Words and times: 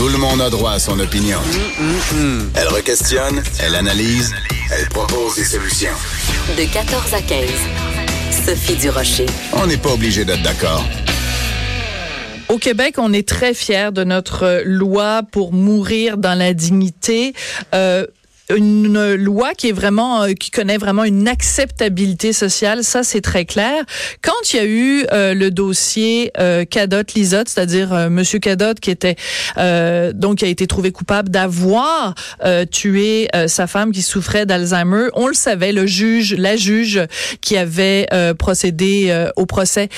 Tout 0.00 0.08
le 0.08 0.16
monde 0.16 0.40
a 0.40 0.48
droit 0.48 0.70
à 0.70 0.78
son 0.78 0.98
opinion. 0.98 1.38
Elle 2.54 2.68
requestionne, 2.68 3.42
elle 3.62 3.74
analyse, 3.74 4.32
elle 4.72 4.88
propose 4.88 5.34
des 5.34 5.44
solutions. 5.44 5.92
De 6.56 6.64
14 6.72 7.12
à 7.12 7.20
15. 7.20 7.50
Sophie 8.46 8.76
Durocher. 8.76 9.26
On 9.52 9.66
n'est 9.66 9.76
pas 9.76 9.90
obligé 9.92 10.24
d'être 10.24 10.40
d'accord. 10.40 10.82
Au 12.48 12.56
Québec, 12.56 12.94
on 12.96 13.12
est 13.12 13.28
très 13.28 13.52
fiers 13.52 13.90
de 13.92 14.02
notre 14.02 14.62
loi 14.64 15.20
pour 15.30 15.52
mourir 15.52 16.16
dans 16.16 16.36
la 16.36 16.54
dignité. 16.54 17.34
Euh, 17.74 18.06
une 18.56 19.14
loi 19.14 19.54
qui 19.54 19.68
est 19.68 19.72
vraiment 19.72 20.22
euh, 20.22 20.32
qui 20.32 20.50
connaît 20.50 20.78
vraiment 20.78 21.04
une 21.04 21.28
acceptabilité 21.28 22.32
sociale, 22.32 22.84
ça 22.84 23.02
c'est 23.02 23.20
très 23.20 23.44
clair. 23.44 23.84
Quand 24.22 24.52
il 24.52 24.56
y 24.56 24.58
a 24.58 24.64
eu 24.64 25.06
euh, 25.12 25.34
le 25.34 25.50
dossier 25.50 26.32
euh, 26.38 26.64
Cadotte 26.64 27.14
Lisotte, 27.14 27.48
c'est-à-dire 27.48 27.92
euh, 27.92 28.10
monsieur 28.10 28.38
Cadotte 28.38 28.80
qui 28.80 28.90
était 28.90 29.16
donc 30.14 30.38
qui 30.38 30.44
a 30.44 30.48
été 30.48 30.66
trouvé 30.66 30.92
coupable 30.92 31.28
d'avoir 31.28 32.14
tué 32.70 33.28
sa 33.46 33.66
femme 33.66 33.92
qui 33.92 34.02
souffrait 34.02 34.46
d'Alzheimer, 34.46 35.08
on 35.14 35.26
le 35.26 35.34
savait, 35.34 35.72
le 35.72 35.86
juge, 35.86 36.34
la 36.34 36.56
juge 36.56 37.00
qui 37.40 37.56
avait 37.56 38.06
procédé 38.38 39.26
au 39.36 39.46
procès 39.46 39.88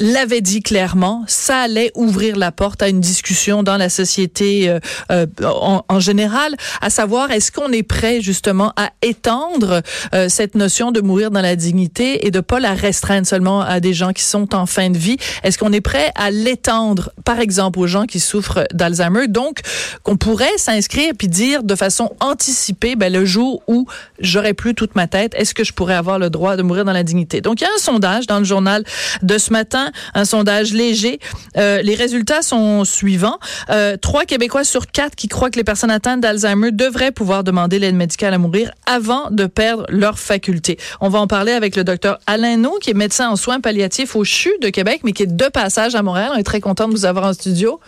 l'avait 0.00 0.40
dit 0.40 0.62
clairement, 0.62 1.24
ça 1.26 1.60
allait 1.60 1.90
ouvrir 1.94 2.36
la 2.36 2.52
porte 2.52 2.82
à 2.82 2.88
une 2.88 3.00
discussion 3.00 3.62
dans 3.62 3.76
la 3.76 3.88
société 3.88 4.68
euh, 4.68 4.80
euh, 5.10 5.26
en, 5.42 5.84
en, 5.88 6.00
général, 6.00 6.54
à 6.80 6.90
savoir 6.90 7.30
est-ce 7.30 7.52
qu'on 7.52 7.72
est 7.72 7.82
prêt 7.82 8.20
justement 8.20 8.72
à 8.76 8.90
étendre 9.02 9.82
euh, 10.14 10.28
cette 10.28 10.54
notion 10.54 10.92
de 10.92 11.00
mourir 11.00 11.30
dans 11.30 11.40
la 11.40 11.56
dignité 11.56 12.26
et 12.26 12.30
de 12.30 12.40
pas 12.40 12.60
la 12.60 12.74
restreindre 12.74 13.26
seulement 13.26 13.60
à 13.60 13.80
des 13.80 13.92
gens 13.92 14.12
qui 14.12 14.22
sont 14.22 14.54
en 14.54 14.66
fin 14.66 14.90
de 14.90 14.98
vie? 14.98 15.16
Est-ce 15.42 15.58
qu'on 15.58 15.72
est 15.72 15.80
prêt 15.80 16.12
à 16.14 16.30
l'étendre, 16.30 17.10
par 17.24 17.40
exemple, 17.40 17.78
aux 17.78 17.86
gens 17.86 18.06
qui 18.06 18.20
souffrent 18.20 18.64
d'Alzheimer, 18.72 19.28
donc 19.28 19.60
qu'on 20.02 20.16
pourrait 20.16 20.56
s'inscrire 20.56 21.12
puis 21.18 21.28
dire 21.28 21.62
de 21.62 21.74
façon 21.74 22.12
anticipée, 22.20 22.96
ben, 22.96 23.12
le 23.12 23.24
jour 23.24 23.62
où 23.66 23.86
j'aurai 24.20 24.54
plus 24.54 24.74
toute 24.74 24.94
ma 24.94 25.06
tête, 25.06 25.34
est-ce 25.34 25.54
que 25.54 25.64
je 25.64 25.72
pourrais 25.72 25.94
avoir 25.94 26.18
le 26.18 26.30
droit 26.30 26.56
de 26.56 26.62
mourir 26.62 26.84
dans 26.84 26.92
la 26.92 27.02
dignité? 27.02 27.40
Donc 27.40 27.60
il 27.60 27.64
y 27.64 27.66
a 27.66 27.70
un 27.74 27.78
sondage 27.80 28.26
dans 28.26 28.38
le 28.38 28.44
journal 28.44 28.84
de 29.22 29.38
ce 29.38 29.52
matin 29.52 29.87
un 30.14 30.24
sondage 30.24 30.72
léger. 30.72 31.18
Euh, 31.56 31.82
les 31.82 31.94
résultats 31.94 32.42
sont 32.42 32.84
suivants. 32.84 33.38
Euh, 33.70 33.96
trois 33.96 34.24
Québécois 34.24 34.64
sur 34.64 34.86
quatre 34.86 35.14
qui 35.14 35.28
croient 35.28 35.50
que 35.50 35.58
les 35.58 35.64
personnes 35.64 35.90
atteintes 35.90 36.20
d'Alzheimer 36.20 36.72
devraient 36.72 37.12
pouvoir 37.12 37.44
demander 37.44 37.78
l'aide 37.78 37.94
médicale 37.94 38.34
à 38.34 38.38
mourir 38.38 38.70
avant 38.86 39.30
de 39.30 39.46
perdre 39.46 39.84
leurs 39.88 40.18
facultés. 40.18 40.78
On 41.00 41.08
va 41.08 41.18
en 41.20 41.26
parler 41.26 41.52
avec 41.52 41.76
le 41.76 41.84
docteur 41.84 42.18
Alain 42.26 42.56
No, 42.56 42.78
qui 42.80 42.90
est 42.90 42.94
médecin 42.94 43.28
en 43.28 43.36
soins 43.36 43.60
palliatifs 43.60 44.16
au 44.16 44.24
CHU 44.24 44.50
de 44.60 44.68
Québec, 44.68 45.00
mais 45.04 45.12
qui 45.12 45.24
est 45.24 45.36
de 45.36 45.48
passage 45.48 45.94
à 45.94 46.02
Montréal. 46.02 46.30
On 46.34 46.38
est 46.38 46.44
très 46.44 46.60
content 46.60 46.88
de 46.88 46.92
vous 46.92 47.04
avoir 47.04 47.26
en 47.26 47.32
studio. 47.32 47.80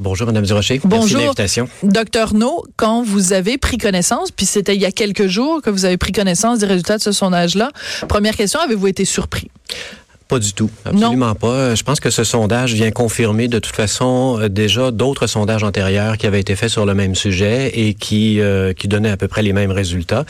Bonjour, 0.00 0.26
Madame 0.26 0.44
Durocher. 0.44 0.80
Bonjour, 0.82 0.98
Merci 0.98 1.14
de 1.14 1.20
l'invitation. 1.20 1.68
Docteur 1.84 2.34
No, 2.34 2.64
quand 2.76 3.04
vous 3.04 3.32
avez 3.32 3.58
pris 3.58 3.78
connaissance, 3.78 4.32
puis 4.32 4.44
c'était 4.44 4.74
il 4.74 4.80
y 4.80 4.86
a 4.86 4.90
quelques 4.90 5.28
jours 5.28 5.62
que 5.62 5.70
vous 5.70 5.84
avez 5.84 5.96
pris 5.96 6.10
connaissance 6.10 6.58
des 6.58 6.66
résultats 6.66 6.96
de 6.96 7.02
ce 7.02 7.12
sondage-là, 7.12 7.70
première 8.08 8.34
question, 8.34 8.58
avez-vous 8.58 8.88
été 8.88 9.04
surpris? 9.04 9.50
Pas 10.26 10.38
du 10.38 10.54
tout, 10.54 10.70
absolument 10.86 11.34
pas. 11.34 11.74
Je 11.74 11.82
pense 11.82 12.00
que 12.00 12.08
ce 12.08 12.24
sondage 12.24 12.72
vient 12.72 12.90
confirmer 12.90 13.46
de 13.46 13.58
toute 13.58 13.76
façon 13.76 14.38
euh, 14.40 14.48
déjà 14.48 14.90
d'autres 14.90 15.26
sondages 15.26 15.64
antérieurs 15.64 16.16
qui 16.16 16.26
avaient 16.26 16.40
été 16.40 16.56
faits 16.56 16.70
sur 16.70 16.86
le 16.86 16.94
même 16.94 17.14
sujet 17.14 17.70
et 17.74 17.92
qui 17.92 18.40
euh, 18.40 18.72
qui 18.72 18.88
donnaient 18.88 19.10
à 19.10 19.18
peu 19.18 19.28
près 19.28 19.42
les 19.42 19.52
mêmes 19.52 19.70
résultats. 19.70 20.24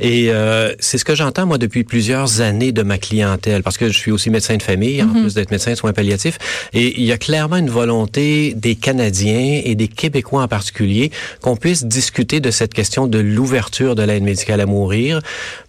Et 0.00 0.32
euh, 0.32 0.74
c'est 0.80 0.98
ce 0.98 1.04
que 1.04 1.14
j'entends 1.14 1.46
moi 1.46 1.58
depuis 1.58 1.84
plusieurs 1.84 2.40
années 2.40 2.72
de 2.72 2.82
ma 2.82 2.98
clientèle, 2.98 3.62
parce 3.62 3.78
que 3.78 3.86
je 3.86 3.96
suis 3.96 4.10
aussi 4.10 4.30
médecin 4.30 4.56
de 4.56 4.62
famille 4.62 5.00
en 5.00 5.06
mhm. 5.06 5.22
plus 5.22 5.34
d'être 5.34 5.52
médecin 5.52 5.70
de 5.70 5.76
soins 5.76 5.92
palliatifs. 5.92 6.38
Et 6.72 7.00
il 7.00 7.06
y 7.06 7.12
a 7.12 7.18
clairement 7.18 7.56
une 7.56 7.70
volonté 7.70 8.52
des 8.54 8.74
Canadiens 8.74 9.60
et 9.64 9.76
des 9.76 9.88
Québécois 9.88 10.42
en 10.42 10.48
particulier 10.48 11.12
qu'on 11.40 11.56
puisse 11.56 11.84
discuter 11.84 12.40
de 12.40 12.50
cette 12.50 12.74
question 12.74 13.06
de 13.06 13.20
l'ouverture 13.20 13.94
de 13.94 14.02
l'aide 14.02 14.24
médicale 14.24 14.60
à 14.60 14.66
mourir 14.66 15.20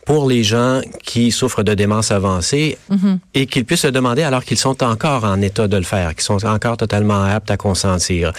pour 0.08 0.30
les 0.30 0.42
gens 0.42 0.80
qui 1.04 1.32
souffrent 1.32 1.64
de 1.64 1.74
démence 1.74 2.12
avancée 2.12 2.78
mhm. 2.90 3.20
et 3.34 3.46
qu'ils 3.46 3.66
puissent 3.66 3.82
se 3.82 3.88
demander 3.88 4.24
alors 4.24 4.46
qu'ils 4.46 4.58
sont 4.58 4.82
encore 4.82 5.26
en 5.26 5.42
état 5.42 5.68
de 5.68 5.76
le 5.76 5.84
faire, 5.84 6.16
qu'ils 6.16 6.24
sont 6.24 6.46
encore 6.46 6.78
totalement 6.78 7.24
aptes 7.24 7.52
à 7.52 7.58
consentir. 7.58 8.32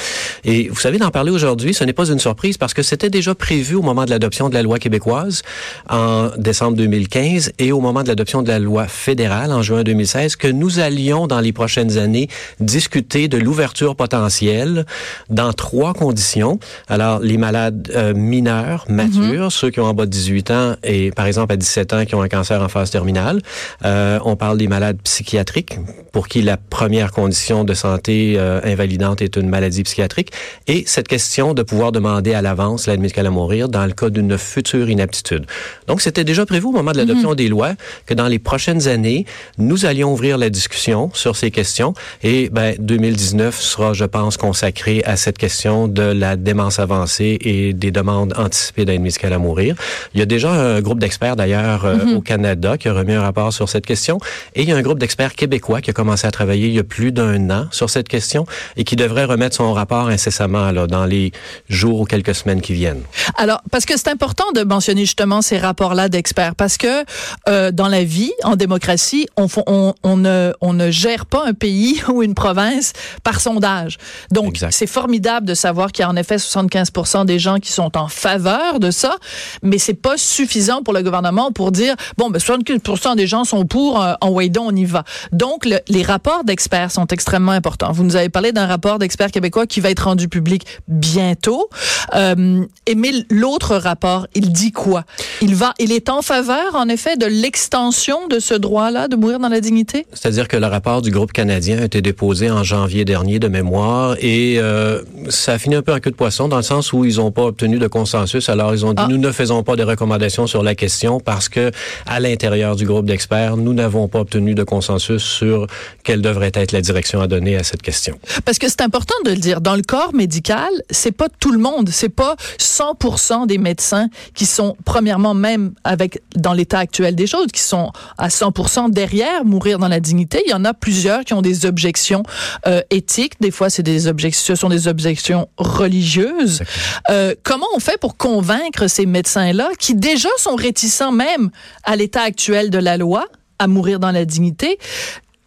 Et 0.45 0.71
vous 0.71 0.81
savez, 0.81 0.97
d'en 0.97 1.11
parler 1.11 1.31
aujourd'hui, 1.31 1.75
ce 1.75 1.85
n'est 1.85 1.93
pas 1.93 2.09
une 2.09 2.21
surprise 2.21 2.57
parce 2.57 2.73
que 2.73 2.83
c'était 2.83 3.11
déjà 3.11 3.35
prévu 3.35 3.75
au 3.75 3.83
moment 3.83 4.07
de 4.07 4.11
l'adoption 4.11 4.49
de 4.49 4.55
la 4.55 4.63
loi 4.63 4.79
québécoise 4.79 5.43
en 5.91 6.31
décembre 6.39 6.79
2015 6.79 7.53
et 7.59 7.71
au 7.71 7.83
moment 7.83 8.03
de 8.03 8.09
l'adoption 8.09 8.41
de 8.41 8.49
la 8.49 8.59
loi 8.59 8.89
fédérale 8.89 9.53
en 9.53 9.61
juin 9.61 9.83
2016 9.83 10.37
que 10.37 10.49
nous 10.49 10.79
allions 10.79 11.27
dans 11.27 11.41
les 11.41 11.53
prochaines 11.53 11.99
années 11.99 12.31
discuter 12.61 13.29
de 13.29 13.37
l'ouverture 13.37 13.95
potentielle 13.95 14.87
dans 15.29 15.53
trois 15.53 15.93
conditions. 15.93 16.59
Alors, 16.89 17.21
les 17.21 17.37
malades 17.37 17.93
euh, 17.95 18.15
mineurs, 18.15 18.87
matures, 18.89 19.45
mhm. 19.45 19.51
ceux 19.51 19.69
qui 19.69 19.81
ont 19.81 19.85
en 19.85 19.93
bas 19.93 20.07
de 20.07 20.11
18 20.11 20.51
ans 20.51 20.75
et 20.83 21.11
par 21.11 21.27
exemple 21.27 21.58
17 21.59 21.93
ans 21.93 22.05
qui 22.05 22.15
ont 22.15 22.23
un 22.23 22.29
cancer 22.29 22.63
en 22.63 22.69
phase 22.69 22.91
terminale. 22.91 23.41
Euh, 23.85 24.19
on 24.25 24.37
parle 24.37 24.59
des 24.59 24.69
malades 24.69 24.99
psychiatriques 25.05 25.79
pour 26.13 26.29
qui 26.29 26.43
la 26.43 26.57
première 26.57 27.13
condition 27.13 27.65
de 27.65 27.75
santé 27.75 28.35
euh, 28.37 28.61
invalidante 28.65 29.23
est 29.23 29.37
une 29.37 29.49
maladie 29.49 29.83
psychiatrique. 29.83 30.31
Et 30.67 30.85
cette 30.87 31.09
question 31.09 31.55
de 31.55 31.63
pouvoir 31.63 31.93
demander 31.93 32.35
à 32.35 32.43
l'avance 32.43 32.87
l'aide 32.87 33.01
médicale 33.01 33.27
à 33.27 33.31
mourir 33.31 33.69
dans 33.69 33.85
le 33.85 33.93
cas 33.93 34.11
d'une 34.11 34.39
future 34.39 34.89
inaptitude. 34.89 35.47
Donc, 35.87 36.01
c'était 36.01 36.25
déjà 36.25 36.47
prévu 36.47 36.67
au 36.67 36.73
moment 36.73 36.93
de 36.93 36.99
l'adoption 36.99 37.31
mhm. 37.31 37.37
des 37.37 37.49
lois 37.49 37.73
que 38.07 38.15
dans 38.15 38.29
les 38.29 38.39
prochaines 38.39 38.89
années, 38.89 39.27
nous 39.59 39.87
allions 39.87 40.13
ouvrir 40.13 40.39
la 40.39 40.51
discussion 40.51 41.11
sur 41.15 41.37
ces 41.37 41.51
questions. 41.51 41.95
Et 42.23 42.49
ben, 42.51 42.75
2019 42.79 43.61
sera, 43.61 43.93
je 43.93 44.05
pense, 44.05 44.37
consacré 44.37 45.03
à 45.05 45.17
cette 45.17 45.39
question 45.39 45.89
de 45.89 46.03
la 46.03 46.37
démence 46.37 46.79
avancée 46.79 47.39
et 47.41 47.73
des 47.73 47.91
demandes 47.91 48.35
anticipées 48.37 48.85
d'aide 48.85 49.01
médicale 49.01 49.33
à 49.33 49.39
mourir. 49.39 49.75
Il 50.15 50.21
y 50.21 50.23
a 50.23 50.27
déjà 50.27 50.51
un 50.51 50.81
groupe 50.81 50.99
d'experts, 50.99 51.37
d'ailleurs, 51.37 51.48
euh, 51.55 51.97
mhm. 51.97 52.17
au 52.17 52.21
Canada 52.21 52.77
qui 52.77 52.89
a 52.89 52.93
remis 52.93 53.15
un 53.15 53.23
rapport 53.23 53.53
sur 53.53 53.69
cette 53.69 53.87
question. 53.87 54.19
Et 54.55 54.63
il 54.63 54.69
y 54.69 54.73
a 54.73 54.77
un 54.77 54.83
groupe 54.83 54.99
d'experts 54.99 55.35
québécois 55.35 55.81
qui 55.81 55.91
a 55.91 55.93
commencé 55.93 56.27
à 56.27 56.31
travailler 56.31 56.69
il 56.69 56.75
y 56.75 56.79
a 56.79 56.85
plus 56.85 57.13
d'un 57.13 57.51
an 57.51 57.67
sur 57.71 57.91
cette 57.91 58.09
question 58.09 58.47
et 58.77 58.85
qui 58.85 58.97
devrait 58.97 59.25
remettre 59.25 59.57
son 59.57 59.73
rapport 59.73 60.09
incessamment 60.09 60.71
là, 60.71 60.87
dans 60.87 61.07
les 61.07 61.33
jours 61.69 62.01
ou 62.01 62.05
quelques 62.05 62.35
semaines 62.35 62.61
qui 62.61 62.75
viennent. 62.75 63.03
Alors, 63.37 63.61
parce 63.71 63.85
que 63.85 63.97
c'est 63.97 64.09
important 64.09 64.45
de 64.55 64.63
mentionner 64.63 65.03
justement 65.03 65.43
ces 65.43 65.59
rapports-là 65.59 66.09
d'experts, 66.09 66.55
parce 66.55 66.77
que 66.77 67.05
euh, 67.49 67.71
dans 67.71 67.89
la 67.89 68.05
vie, 68.05 68.33
en 68.45 68.57
démocratie, 68.57 69.27
on, 69.37 69.47
on, 69.67 69.95
on, 70.03 70.17
ne, 70.17 70.53
on 70.61 70.73
ne 70.73 70.91
gère 70.91 71.27
pas 71.27 71.45
un 71.47 71.55
pays 71.55 72.01
ou 72.09 72.23
une 72.23 72.35
province 72.35 72.93
par 73.23 73.41
sondage. 73.41 73.99
Donc, 74.31 74.59
c'est 74.71 74.87
formidable 74.87 75.47
de 75.47 75.55
savoir 75.55 75.93
qu'il 75.93 76.03
y 76.03 76.07
a 76.07 76.11
en 76.11 76.17
effet 76.17 76.39
75 76.39 77.25
des 77.27 77.39
gens 77.39 77.59
qui 77.59 77.73
sont 77.73 77.97
en 77.97 78.09
faveur 78.09 78.81
de 78.81 78.91
ça, 78.91 79.17
mais 79.63 79.79
c'est 79.79 79.95
pas 79.95 80.17
suffisant 80.17 80.83
pour 80.83 80.95
le 80.95 81.03
gouvernement 81.03 81.38
pour 81.55 81.73
dire, 81.73 81.95
bon, 82.17 82.31
ben, 82.31 82.39
75 82.39 83.17
des 83.17 83.27
gens 83.27 83.45
sont 83.45 83.65
pour, 83.65 84.03
euh, 84.03 84.15
en 84.21 84.31
Waydon, 84.31 84.67
on 84.67 84.77
y 84.77 84.85
va. 84.85 85.05
Donc, 85.33 85.67
les 85.89 86.03
rapports 86.03 86.45
d'experts 86.45 86.91
sont 86.91 87.07
extrêmement 87.07 87.53
importants. 87.53 87.93
Vous 87.93 88.05
nous 88.05 88.17
avez 88.17 88.29
parlé 88.29 88.53
d'un 88.53 88.67
rapport 88.67 88.99
d'experts 88.99 89.31
québécois 89.31 89.67
qui 89.67 89.81
va 89.81 89.91
être 89.91 90.05
rendu 90.05 90.29
public 90.29 90.65
bientôt. 90.89 91.69
Euh, 92.15 92.65
mais 92.97 93.13
l'autre 93.31 93.77
rapport, 93.77 94.27
il 94.35 94.53
dit 94.53 94.73
quoi? 94.73 95.05
Il 95.41 95.55
va, 95.55 95.75
il 95.79 95.93
est 95.93 96.09
en 96.09 96.23
faveur, 96.23 96.75
en 96.75 96.89
effet, 96.89 97.17
de 97.17 97.27
l'extension 97.27 98.27
de 98.29 98.39
ce 98.39 98.55
droit-là 98.55 99.09
de 99.09 99.17
mourir 99.17 99.39
dans 99.39 99.49
la 99.49 99.61
dignité? 99.61 100.07
C'est-à-dire 100.13 100.49
que 100.49 100.57
le 100.57 100.67
rapport 100.67 101.03
du 101.03 101.11
groupe 101.11 101.33
canadien 101.33 101.79
a 101.79 101.85
été 101.85 102.03
déposé 102.03 102.51
en 102.51 102.65
janvier 102.65 103.05
dernier 103.05 103.39
de 103.39 103.49
mémoire 103.49 104.17
et 104.21 104.59
euh, 104.59 105.03
ça 105.29 105.53
a 105.53 105.59
fini 105.59 105.75
un 105.75 105.83
peu 105.83 105.93
en 105.93 106.01
queue 106.01 106.11
de 106.11 106.17
poisson 106.17 106.49
dans 106.49 106.57
le 106.57 106.63
sens 106.63 106.93
où 106.93 107.05
ils 107.05 107.17
n'ont 107.17 107.31
pas 107.31 107.45
obtenu 107.45 107.79
de 107.79 107.87
consensus. 107.87 108.49
Alors, 108.49 108.75
ils 108.75 108.85
ont 108.85 108.93
dit, 108.93 109.03
ah. 109.05 109.09
nous 109.09 109.19
ne 109.19 109.33
faisons 109.33 109.63
pas 109.63 109.77
de 109.77 109.83
recommandations 109.83 110.47
sur 110.47 110.63
la 110.63 110.75
question 110.75 111.18
parce 111.21 111.49
que 111.49 111.71
à 112.07 112.21
l'intérieur 112.21 112.77
du 112.77 112.87
groupe 112.87 113.07
d'experts, 113.07 113.57
nous 113.57 113.75
n'avons 113.75 114.09
pas 114.09 114.21
obtenu 114.21 114.55
de 114.55 114.63
consensus 114.63 115.23
sur 115.23 115.67
quelle 116.05 116.23
devrait 116.23 116.53
être 116.55 116.73
la 116.73 116.81
direction 116.81 117.21
à 117.21 117.27
donner 117.27 117.57
à 117.57 117.65
cette 117.65 117.83
question. 117.83 118.19
Parce 118.45 118.59
que 118.59 118.69
c'est 118.69 118.81
important 118.81 119.15
de 119.25 119.31
le 119.31 119.37
dire. 119.37 119.61
Dans 119.61 119.77
le 119.77 119.83
corps 119.83 120.15
médical, 120.15 120.69
c'est 120.91 121.13
pas 121.13 121.29
tout 121.41 121.53
le 121.53 121.59
monde, 121.59 121.89
c'est 121.91 122.09
pas 122.09 122.37
100% 122.59 123.47
des 123.47 123.59
médecins 123.59 124.09
qui 124.35 124.47
sont 124.47 124.77
premièrement 124.85 125.35
même 125.35 125.73
avec 125.85 126.23
dans 126.37 126.53
l'état 126.53 126.79
actuel 126.79 127.15
des 127.15 127.27
choses 127.27 127.49
qui 127.53 127.61
sont 127.61 127.93
à 128.17 128.29
100% 128.29 128.91
derrière 128.91 129.45
mourir 129.45 129.79
dans 129.79 129.89
la 129.89 130.01
dignité. 130.01 130.43
Il 130.47 130.51
y 130.51 130.55
en 130.55 130.65
a 130.65 130.75
plusieurs 130.75 131.25
qui 131.25 131.35
ont 131.35 131.43
des 131.43 131.67
objections 131.67 132.23
euh, 132.67 132.81
éthiques. 132.91 133.35
Des 133.41 133.51
fois, 133.51 133.71
c'est 133.71 133.83
des 133.83 134.07
objections, 134.07 134.55
ce 134.55 134.61
sont 134.61 134.69
des 134.69 134.89
objections 134.89 135.49
religieuses. 135.57 136.63
Euh, 137.11 137.35
comment 137.43 137.67
on 137.75 137.81
fait 137.81 137.99
pour 137.99 138.17
convaincre 138.17 138.87
ces 138.89 139.07
médecins-là 139.07 139.71
qui 139.79 139.95
déjà 139.95 140.29
sont 140.39 140.55
réticents 140.55 141.08
même 141.13 141.51
à 141.85 141.97
l'état 141.97 142.23
actuel 142.23 142.71
de 142.71 142.79
la 142.79 142.97
loi, 142.97 143.27
à 143.59 143.67
mourir 143.67 143.99
dans 143.99 144.11
la 144.11 144.25
dignité, 144.25 144.79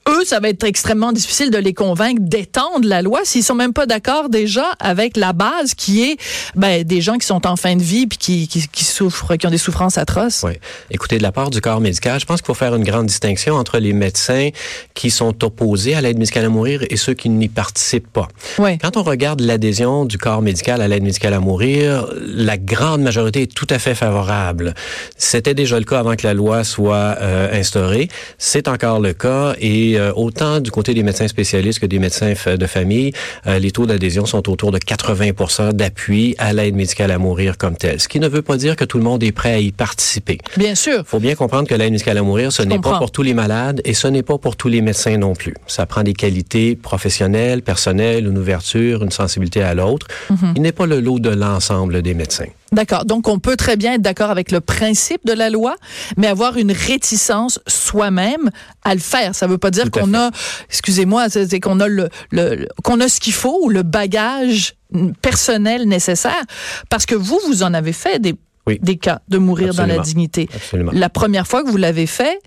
eux, 0.09 0.25
ça 0.25 0.39
va 0.39 0.49
être 0.49 0.63
extrêmement 0.63 1.11
difficile 1.11 1.51
de 1.51 1.57
les 1.57 1.73
convaincre 1.73 2.21
d'étendre 2.21 2.87
la 2.87 3.01
loi 3.01 3.19
s'ils 3.23 3.43
sont 3.43 3.55
même 3.55 3.73
pas 3.73 3.85
d'accord 3.85 4.29
déjà 4.29 4.65
avec 4.79 5.15
la 5.15 5.33
base 5.33 5.75
qui 5.75 6.03
est 6.03 6.17
ben, 6.55 6.83
des 6.83 7.01
gens 7.01 7.17
qui 7.17 7.27
sont 7.27 7.45
en 7.45 7.55
fin 7.55 7.75
de 7.75 7.83
vie 7.83 8.07
puis 8.07 8.17
qui, 8.17 8.47
qui, 8.47 8.67
qui 8.67 8.83
souffrent, 8.83 9.35
qui 9.35 9.45
ont 9.45 9.51
des 9.51 9.57
souffrances 9.57 9.97
atroces. 9.97 10.43
Oui. 10.43 10.53
Écoutez, 10.89 11.17
de 11.17 11.23
la 11.23 11.31
part 11.31 11.49
du 11.49 11.61
corps 11.61 11.81
médical, 11.81 12.19
je 12.19 12.25
pense 12.25 12.41
qu'il 12.41 12.47
faut 12.47 12.53
faire 12.53 12.75
une 12.75 12.83
grande 12.83 13.05
distinction 13.05 13.55
entre 13.55 13.77
les 13.77 13.93
médecins 13.93 14.49
qui 14.93 15.11
sont 15.11 15.43
opposés 15.43 15.93
à 15.93 16.01
l'aide 16.01 16.17
médicale 16.17 16.45
à 16.45 16.49
mourir 16.49 16.83
et 16.89 16.97
ceux 16.97 17.13
qui 17.13 17.29
n'y 17.29 17.47
participent 17.47 18.11
pas. 18.11 18.27
Oui. 18.57 18.77
Quand 18.79 18.97
on 18.97 19.03
regarde 19.03 19.41
l'adhésion 19.41 20.05
du 20.05 20.17
corps 20.17 20.41
médical 20.41 20.81
à 20.81 20.87
l'aide 20.87 21.03
médicale 21.03 21.33
à 21.33 21.39
mourir, 21.39 22.07
la 22.21 22.57
grande 22.57 23.01
majorité 23.01 23.43
est 23.43 23.53
tout 23.53 23.67
à 23.69 23.77
fait 23.77 23.95
favorable. 23.95 24.73
C'était 25.17 25.53
déjà 25.53 25.77
le 25.77 25.85
cas 25.85 25.99
avant 25.99 26.15
que 26.15 26.25
la 26.25 26.33
loi 26.33 26.63
soit 26.63 27.17
euh, 27.21 27.59
instaurée. 27.59 28.07
C'est 28.37 28.67
encore 28.67 28.99
le 28.99 29.13
cas 29.13 29.53
et 29.59 29.90
euh, 29.97 30.11
autant 30.15 30.59
du 30.59 30.71
côté 30.71 30.93
des 30.93 31.03
médecins 31.03 31.27
spécialistes 31.27 31.79
que 31.79 31.85
des 31.85 31.99
médecins 31.99 32.33
de 32.45 32.67
famille, 32.67 33.11
euh, 33.47 33.59
les 33.59 33.71
taux 33.71 33.85
d'adhésion 33.85 34.25
sont 34.25 34.49
autour 34.49 34.71
de 34.71 34.77
80 34.77 35.71
d'appui 35.73 36.35
à 36.37 36.53
l'aide 36.53 36.75
médicale 36.75 37.11
à 37.11 37.17
mourir 37.17 37.57
comme 37.57 37.75
telle. 37.75 37.99
Ce 37.99 38.07
qui 38.07 38.19
ne 38.19 38.27
veut 38.27 38.41
pas 38.41 38.57
dire 38.57 38.75
que 38.75 38.85
tout 38.85 38.97
le 38.97 39.03
monde 39.03 39.23
est 39.23 39.31
prêt 39.31 39.53
à 39.53 39.59
y 39.59 39.71
participer. 39.71 40.37
Bien 40.57 40.75
sûr. 40.75 40.99
Il 40.99 41.05
faut 41.05 41.19
bien 41.19 41.35
comprendre 41.35 41.67
que 41.67 41.75
l'aide 41.75 41.91
médicale 41.91 42.17
à 42.17 42.23
mourir, 42.23 42.51
ce 42.51 42.63
n'est 42.63 42.79
pas 42.79 42.97
pour 42.97 43.11
tous 43.11 43.23
les 43.23 43.33
malades 43.33 43.81
et 43.85 43.93
ce 43.93 44.07
n'est 44.07 44.23
pas 44.23 44.37
pour 44.37 44.55
tous 44.55 44.67
les 44.67 44.81
médecins 44.81 45.17
non 45.17 45.33
plus. 45.33 45.53
Ça 45.67 45.85
prend 45.85 46.03
des 46.03 46.13
qualités 46.13 46.75
professionnelles, 46.75 47.61
personnelles, 47.61 48.25
une 48.27 48.37
ouverture, 48.37 49.03
une 49.03 49.11
sensibilité 49.11 49.61
à 49.61 49.73
l'autre. 49.73 50.07
Mhm. 50.29 50.53
Il 50.55 50.61
n'est 50.61 50.71
pas 50.71 50.85
le 50.85 50.99
lot 50.99 51.19
de 51.19 51.29
l'ensemble 51.29 52.01
des 52.01 52.13
médecins. 52.13 52.45
D'accord. 52.73 53.03
Donc, 53.03 53.27
on 53.27 53.37
peut 53.37 53.57
très 53.57 53.75
bien 53.75 53.95
être 53.95 54.01
d'accord 54.01 54.29
avec 54.29 54.49
le 54.49 54.61
principe 54.61 55.25
de 55.25 55.33
la 55.33 55.49
loi, 55.49 55.75
mais 56.15 56.27
avoir 56.27 56.55
une 56.55 56.71
réticence 56.71 57.59
soi-même 57.67 58.49
à 58.85 58.93
le 58.93 59.01
faire. 59.01 59.35
Ça 59.35 59.45
veut 59.45 59.57
pas 59.57 59.71
dire 59.71 59.91
qu'on 59.91 60.13
a, 60.13 60.31
excusez-moi, 60.69 61.27
c'est 61.29 61.59
qu'on 61.59 61.81
a 61.81 61.89
le, 61.89 62.07
le 62.31 62.67
qu'on 62.81 63.01
a 63.01 63.09
ce 63.09 63.19
qu'il 63.19 63.33
faut 63.33 63.59
ou 63.61 63.69
le 63.69 63.83
bagage 63.83 64.75
personnel 65.21 65.85
nécessaire. 65.85 66.43
Parce 66.89 67.05
que 67.05 67.15
vous, 67.15 67.39
vous 67.45 67.63
en 67.63 67.73
avez 67.73 67.91
fait 67.91 68.19
des, 68.19 68.35
des 68.67 68.97
cas 68.97 69.19
de 69.27 69.37
mourir 69.37 69.73
dans 69.73 69.85
la 69.85 69.99
dignité. 69.99 70.47
Absolument. 70.53 70.91
La 70.93 71.09
première 71.09 71.47
fois 71.47 71.63
que 71.63 71.69
vous 71.69 71.77
l'avez 71.77 72.07
fait, 72.07 72.39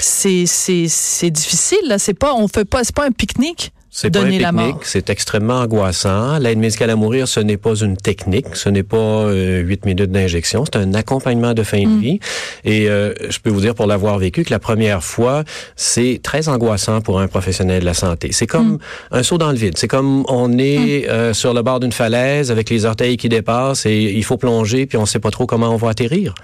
c'est, 0.00 0.46
c'est, 0.46 0.86
c'est 0.88 1.30
difficile, 1.30 1.78
là. 1.84 2.00
C'est 2.00 2.14
pas, 2.14 2.34
on 2.34 2.48
fait 2.48 2.64
pas, 2.64 2.82
c'est 2.82 2.94
pas 2.94 3.06
un 3.06 3.12
pique-nique. 3.12 3.72
C'est 3.90 4.10
pas 4.10 4.20
une 4.20 4.38
technique, 4.38 4.76
c'est 4.82 5.08
extrêmement 5.08 5.60
angoissant. 5.60 6.38
L'aide 6.38 6.58
médicale 6.58 6.90
à 6.90 6.96
mourir, 6.96 7.26
ce 7.26 7.40
n'est 7.40 7.56
pas 7.56 7.74
une 7.74 7.96
technique, 7.96 8.54
ce 8.54 8.68
n'est 8.68 8.82
pas 8.82 8.96
euh, 8.96 9.60
huit 9.60 9.86
minutes 9.86 10.12
d'injection, 10.12 10.64
c'est 10.66 10.76
un 10.76 10.92
accompagnement 10.92 11.54
de 11.54 11.62
fin 11.62 11.82
de 11.82 11.88
mm. 11.88 12.00
vie. 12.00 12.20
Et 12.64 12.90
euh, 12.90 13.14
je 13.30 13.38
peux 13.38 13.48
vous 13.50 13.62
dire, 13.62 13.74
pour 13.74 13.86
l'avoir 13.86 14.18
vécu, 14.18 14.44
que 14.44 14.50
la 14.50 14.58
première 14.58 15.02
fois, 15.02 15.42
c'est 15.74 16.20
très 16.22 16.48
angoissant 16.48 17.00
pour 17.00 17.18
un 17.18 17.28
professionnel 17.28 17.80
de 17.80 17.86
la 17.86 17.94
santé. 17.94 18.30
C'est 18.32 18.46
comme 18.46 18.74
mm. 18.74 18.78
un 19.12 19.22
saut 19.22 19.38
dans 19.38 19.50
le 19.50 19.56
vide. 19.56 19.78
C'est 19.78 19.88
comme 19.88 20.24
on 20.28 20.58
est 20.58 21.06
mm. 21.06 21.10
euh, 21.10 21.34
sur 21.34 21.54
le 21.54 21.62
bord 21.62 21.80
d'une 21.80 21.92
falaise 21.92 22.50
avec 22.50 22.68
les 22.68 22.84
orteils 22.84 23.16
qui 23.16 23.30
dépassent 23.30 23.86
et 23.86 23.98
il 23.98 24.24
faut 24.24 24.36
plonger, 24.36 24.84
puis 24.84 24.98
on 24.98 25.06
sait 25.06 25.18
pas 25.18 25.30
trop 25.30 25.46
comment 25.46 25.70
on 25.70 25.76
va 25.76 25.88
atterrir 25.88 26.34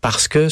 parce 0.00 0.28
que 0.28 0.48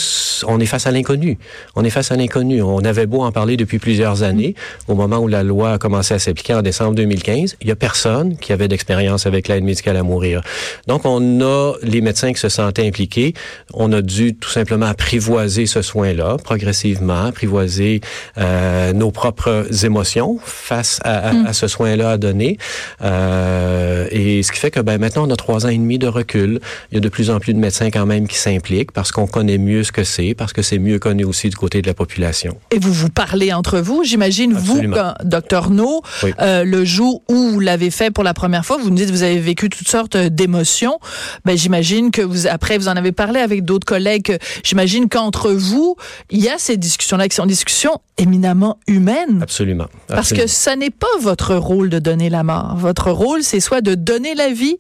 on 0.47 0.59
est 0.61 0.67
face 0.67 0.87
à 0.87 0.91
l'inconnu. 0.91 1.39
On 1.77 1.85
est 1.85 1.91
face 1.91 2.11
à 2.11 2.17
l'inconnu. 2.17 2.63
On 2.63 2.85
avait 2.85 3.07
beau 3.07 3.23
en 3.23 3.33
parler 3.33 3.57
depuis 3.57 3.79
plusieurs 3.79 4.23
années. 4.23 4.55
Au 4.89 4.95
moment 4.95 5.19
où 5.19 5.29
la 5.29 5.43
loi 5.43 5.75
a 5.75 5.79
commencé 5.79 6.15
à 6.15 6.19
s'appliquer 6.19 6.55
en 6.55 6.63
décembre 6.63 6.95
2015, 6.95 7.57
il 7.61 7.69
y 7.69 7.71
a 7.71 7.77
personne 7.77 8.37
qui 8.37 8.53
avait 8.53 8.69
d'expérience 8.69 9.27
avec 9.27 9.49
l'aide 9.49 9.65
médicale 9.65 9.97
à 9.97 10.03
mourir. 10.03 10.43
Donc, 10.87 11.03
on 11.05 11.41
a 11.41 11.75
les 11.83 12.01
médecins 12.01 12.33
qui 12.33 12.41
se 12.41 12.49
sentaient 12.49 12.87
impliqués. 12.87 13.35
On 13.73 13.93
a 13.93 14.03
dû 14.03 14.35
tout 14.35 14.51
simplement 14.51 14.87
apprivoiser 14.87 15.67
ce 15.67 15.83
soin-là, 15.83 16.37
progressivement, 16.43 17.27
apprivoiser 17.27 18.01
euh, 18.39 18.93
nos 18.93 19.11
propres 19.11 19.85
émotions 19.85 20.39
face 20.43 21.01
à, 21.05 21.33
mm. 21.33 21.53
ce 21.53 21.69
soin-là 21.69 22.11
à 22.11 22.17
donner. 22.17 22.59
Euh, 23.03 24.07
et 24.11 24.43
ce 24.43 24.53
qui 24.53 24.59
fait 24.59 24.71
que 24.71 24.81
ben, 24.81 24.99
maintenant, 24.99 25.27
on 25.29 25.31
a 25.31 25.37
trois 25.37 25.67
ans 25.67 25.71
et 25.71 25.79
demi 25.79 25.99
de 25.99 26.09
recul. 26.09 26.61
Il 26.91 26.95
y 26.95 26.99
a 26.99 27.01
de 27.01 27.09
plus 27.09 27.31
en 27.31 27.41
plus 27.41 27.55
de 27.55 27.59
médecins 27.59 27.91
quand 27.91 28.07
même 28.07 28.27
qui 28.27 28.37
s'impliquent 28.37 28.93
parce 28.93 29.13
qu'on 29.13 29.27
connaît 29.35 29.59
mieux 29.59 29.83
ce 29.83 29.91
que 29.91 30.05
c'est, 30.05 30.33
parce 30.35 30.53
que 30.53 30.63
c'est 30.63 30.79
mieux 30.79 31.01
connu 31.01 31.25
aussi 31.25 31.49
du 31.49 31.57
côté 31.57 31.83
de 31.83 31.89
la 31.89 31.95
population. 31.95 32.57
Et 32.71 32.79
vous 32.79 32.93
vous 32.93 33.09
parlez 33.09 33.53
entre 33.53 33.81
vous, 33.81 34.05
j'imagine, 34.05 34.53
vous, 34.53 34.81
docteur 35.25 35.71
No, 35.71 36.03
euh, 36.41 36.63
le 36.63 36.85
jour 36.85 37.21
où 37.29 37.51
vous 37.51 37.59
l'avez 37.59 37.91
fait 37.91 38.13
pour 38.13 38.23
la 38.23 38.33
première 38.33 38.65
fois, 38.65 38.77
vous 38.77 38.93
me 38.93 38.97
dites 38.97 39.09
que 39.09 39.13
vous 39.13 39.25
avez 39.25 39.41
vécu 39.41 39.69
toutes 39.69 39.89
sortes 39.89 40.17
d'émotions. 40.17 41.01
Ben, 41.45 41.59
j'imagine 41.59 42.13
que 42.13 42.23
vous, 42.23 42.47
après, 42.47 42.79
vous 42.79 42.87
en 42.87 42.95
avez 42.95 43.11
parlé 43.11 43.41
avec 43.41 43.65
d'autres 43.65 43.87
collègues. 43.87 44.39
J'imagine 44.63 45.09
qu'entre 45.09 45.51
vous, 45.51 45.97
il 46.31 46.41
y 46.41 46.49
a 46.49 46.57
ces 46.59 46.77
discussions-là 46.77 47.27
qui 47.27 47.35
sont 47.35 47.47
des 47.47 47.55
discussions 47.55 48.01
éminemment 48.19 48.79
humaines. 48.87 49.41
Absolument. 49.43 49.89
Parce 50.07 50.33
que 50.33 50.47
ça 50.47 50.77
n'est 50.77 50.91
pas 50.91 51.09
votre 51.21 51.57
rôle 51.57 51.91
de 51.91 51.99
donner 51.99 52.31
la 52.31 52.45
mort. 52.45 52.77
Votre 52.77 53.11
rôle, 53.11 53.43
c'est 53.43 53.59
soit 53.59 53.81
de 53.81 53.97
donner 53.97 54.37
la 54.37 54.53
vie, 54.53 54.77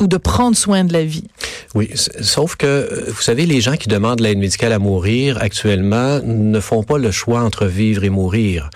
ou 0.00 0.06
de 0.06 0.16
prendre 0.16 0.56
soin 0.56 0.84
de 0.84 0.92
la 0.92 1.04
vie. 1.04 1.24
Oui, 1.74 1.90
sauf 1.94 2.56
que, 2.56 2.66
euh, 2.66 3.04
vous 3.08 3.22
savez, 3.22 3.46
les 3.46 3.60
gens 3.60 3.76
qui 3.76 3.88
demandent 3.88 4.20
l'aide 4.20 4.38
médicale 4.38 4.72
à 4.72 4.78
mourir 4.78 5.38
actuellement 5.40 6.20
ne 6.24 6.58
font 6.58 6.82
pas 6.82 6.98
le 6.98 7.10
choix 7.10 7.42
entre 7.42 7.66
vivre 7.66 8.02
et 8.04 8.10
mourir. 8.10 8.70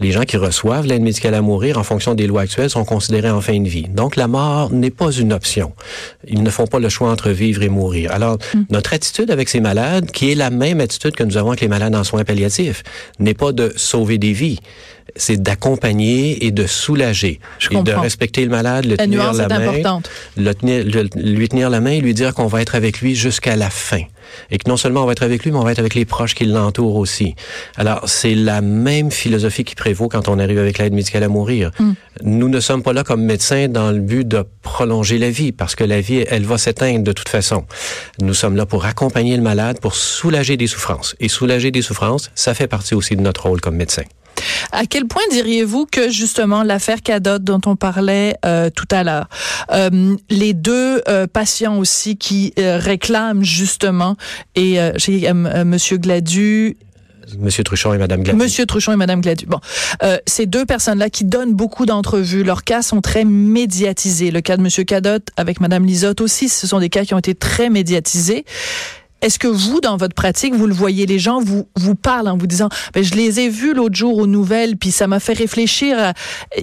Les 0.00 0.10
gens 0.10 0.22
qui 0.22 0.36
reçoivent 0.36 0.86
l'aide 0.86 1.02
médicale 1.02 1.34
à 1.34 1.42
mourir 1.42 1.78
en 1.78 1.84
fonction 1.84 2.14
des 2.14 2.26
lois 2.26 2.42
actuelles 2.42 2.70
sont 2.70 2.84
considérés 2.84 3.30
en 3.30 3.40
fin 3.40 3.58
de 3.60 3.68
vie. 3.68 3.86
Donc 3.88 4.16
la 4.16 4.28
mort 4.28 4.70
n'est 4.70 4.90
pas 4.90 5.10
une 5.10 5.32
option. 5.32 5.72
Ils 6.26 6.42
ne 6.42 6.50
font 6.50 6.66
pas 6.66 6.78
le 6.78 6.88
choix 6.88 7.10
entre 7.10 7.30
vivre 7.30 7.62
et 7.62 7.68
mourir. 7.68 8.12
Alors, 8.12 8.38
hmm. 8.54 8.64
notre 8.70 8.92
attitude 8.92 9.30
avec 9.30 9.48
ces 9.48 9.60
malades, 9.60 10.10
qui 10.10 10.32
est 10.32 10.34
la 10.34 10.50
même 10.50 10.80
attitude 10.80 11.14
que 11.14 11.24
nous 11.24 11.36
avons 11.36 11.50
avec 11.50 11.60
les 11.60 11.68
malades 11.68 11.94
en 11.94 12.04
soins 12.04 12.24
palliatifs, 12.24 12.82
n'est 13.18 13.34
pas 13.34 13.52
de 13.52 13.72
sauver 13.76 14.18
des 14.18 14.32
vies 14.32 14.58
c'est 15.16 15.42
d'accompagner 15.42 16.44
et 16.44 16.50
de 16.50 16.66
soulager 16.66 17.40
et 17.70 17.82
de 17.82 17.92
respecter 17.92 18.44
le 18.44 18.50
malade, 18.50 18.84
le 18.84 18.96
tenir 18.96 19.32
la 19.32 19.48
main, 19.48 20.00
le 20.36 20.54
tenir, 20.54 20.84
lui 21.16 21.48
tenir 21.48 21.70
la 21.70 21.80
main 21.80 21.92
et 21.92 22.00
lui 22.00 22.14
dire 22.14 22.34
qu'on 22.34 22.46
va 22.46 22.62
être 22.62 22.74
avec 22.74 23.00
lui 23.00 23.14
jusqu'à 23.14 23.56
la 23.56 23.70
fin. 23.70 24.02
Et 24.50 24.58
que 24.58 24.68
non 24.68 24.76
seulement 24.76 25.02
on 25.02 25.06
va 25.06 25.12
être 25.12 25.22
avec 25.22 25.44
lui, 25.44 25.52
mais 25.52 25.58
on 25.58 25.64
va 25.64 25.72
être 25.72 25.78
avec 25.78 25.94
les 25.94 26.04
proches 26.04 26.34
qui 26.34 26.44
l'entourent 26.44 26.96
aussi. 26.96 27.34
Alors, 27.76 28.08
c'est 28.08 28.34
la 28.34 28.60
même 28.60 29.10
philosophie 29.10 29.64
qui 29.64 29.74
prévaut 29.74 30.08
quand 30.08 30.28
on 30.28 30.38
arrive 30.38 30.58
avec 30.58 30.78
l'aide 30.78 30.92
médicale 30.92 31.22
à 31.24 31.28
mourir. 31.28 31.70
Mm. 31.78 31.92
Nous 32.22 32.48
ne 32.48 32.60
sommes 32.60 32.82
pas 32.82 32.92
là 32.92 33.04
comme 33.04 33.22
médecins 33.22 33.68
dans 33.68 33.90
le 33.90 34.00
but 34.00 34.26
de 34.26 34.44
prolonger 34.62 35.18
la 35.18 35.30
vie, 35.30 35.52
parce 35.52 35.74
que 35.74 35.84
la 35.84 36.00
vie, 36.00 36.24
elle 36.28 36.44
va 36.44 36.58
s'éteindre 36.58 37.04
de 37.04 37.12
toute 37.12 37.28
façon. 37.28 37.64
Nous 38.20 38.34
sommes 38.34 38.56
là 38.56 38.66
pour 38.66 38.84
accompagner 38.84 39.36
le 39.36 39.42
malade, 39.42 39.78
pour 39.80 39.94
soulager 39.94 40.56
des 40.56 40.66
souffrances. 40.66 41.14
Et 41.20 41.28
soulager 41.28 41.70
des 41.70 41.82
souffrances, 41.82 42.30
ça 42.34 42.54
fait 42.54 42.68
partie 42.68 42.94
aussi 42.94 43.16
de 43.16 43.20
notre 43.20 43.46
rôle 43.46 43.60
comme 43.60 43.76
médecin. 43.76 44.04
À 44.72 44.86
quel 44.86 45.06
point 45.06 45.22
diriez-vous 45.30 45.86
que 45.86 46.10
justement 46.10 46.62
l'affaire 46.62 47.02
Cadot 47.02 47.38
dont 47.38 47.60
on 47.66 47.76
parlait 47.76 48.36
euh, 48.44 48.70
tout 48.74 48.88
à 48.90 49.04
l'heure, 49.04 49.28
euh, 49.72 50.16
les 50.30 50.52
deux 50.52 51.02
euh, 51.08 51.26
patients 51.26 51.78
aussi 51.78 52.16
qui 52.16 52.52
réclament 52.56 53.44
justement 53.44 54.16
et 54.54 54.78
j'ai 54.96 55.32
Monsieur 55.32 55.98
Gladu 55.98 56.76
Monsieur 57.38 57.64
Truchon 57.64 57.94
et 57.94 57.98
Madame 57.98 58.22
Gladu. 58.22 58.38
Monsieur 58.38 58.66
Truchon 58.66 58.92
et 58.92 58.96
Madame 58.96 59.20
Gladu. 59.22 59.46
Bon, 59.46 59.58
ces 60.26 60.46
deux 60.46 60.66
personnes-là 60.66 61.08
qui 61.08 61.24
donnent 61.24 61.54
beaucoup 61.54 61.86
d'entrevues, 61.86 62.44
leurs 62.44 62.64
cas 62.64 62.82
sont 62.82 63.00
très 63.00 63.24
médiatisés. 63.24 64.30
Le 64.30 64.40
cas 64.42 64.56
de 64.56 64.62
Monsieur 64.62 64.84
Cadot 64.84 65.24
avec 65.36 65.60
Madame 65.60 65.86
Lisotte 65.86 66.20
aussi, 66.20 66.48
ce 66.48 66.66
sont 66.66 66.80
des 66.80 66.90
cas 66.90 67.04
qui 67.04 67.14
ont 67.14 67.18
été 67.18 67.34
très 67.34 67.70
médiatisés. 67.70 68.44
Est-ce 69.24 69.38
que 69.38 69.48
vous, 69.48 69.80
dans 69.80 69.96
votre 69.96 70.14
pratique, 70.14 70.54
vous 70.54 70.66
le 70.66 70.74
voyez, 70.74 71.06
les 71.06 71.18
gens 71.18 71.40
vous, 71.40 71.66
vous 71.76 71.94
parlent 71.94 72.28
en 72.28 72.36
vous 72.36 72.46
disant, 72.46 72.68
ben, 72.92 73.02
je 73.02 73.14
les 73.14 73.40
ai 73.40 73.48
vus 73.48 73.72
l'autre 73.72 73.94
jour 73.94 74.18
aux 74.18 74.26
nouvelles, 74.26 74.76
puis 74.76 74.90
ça 74.90 75.06
m'a 75.06 75.18
fait 75.18 75.32
réfléchir. 75.32 76.12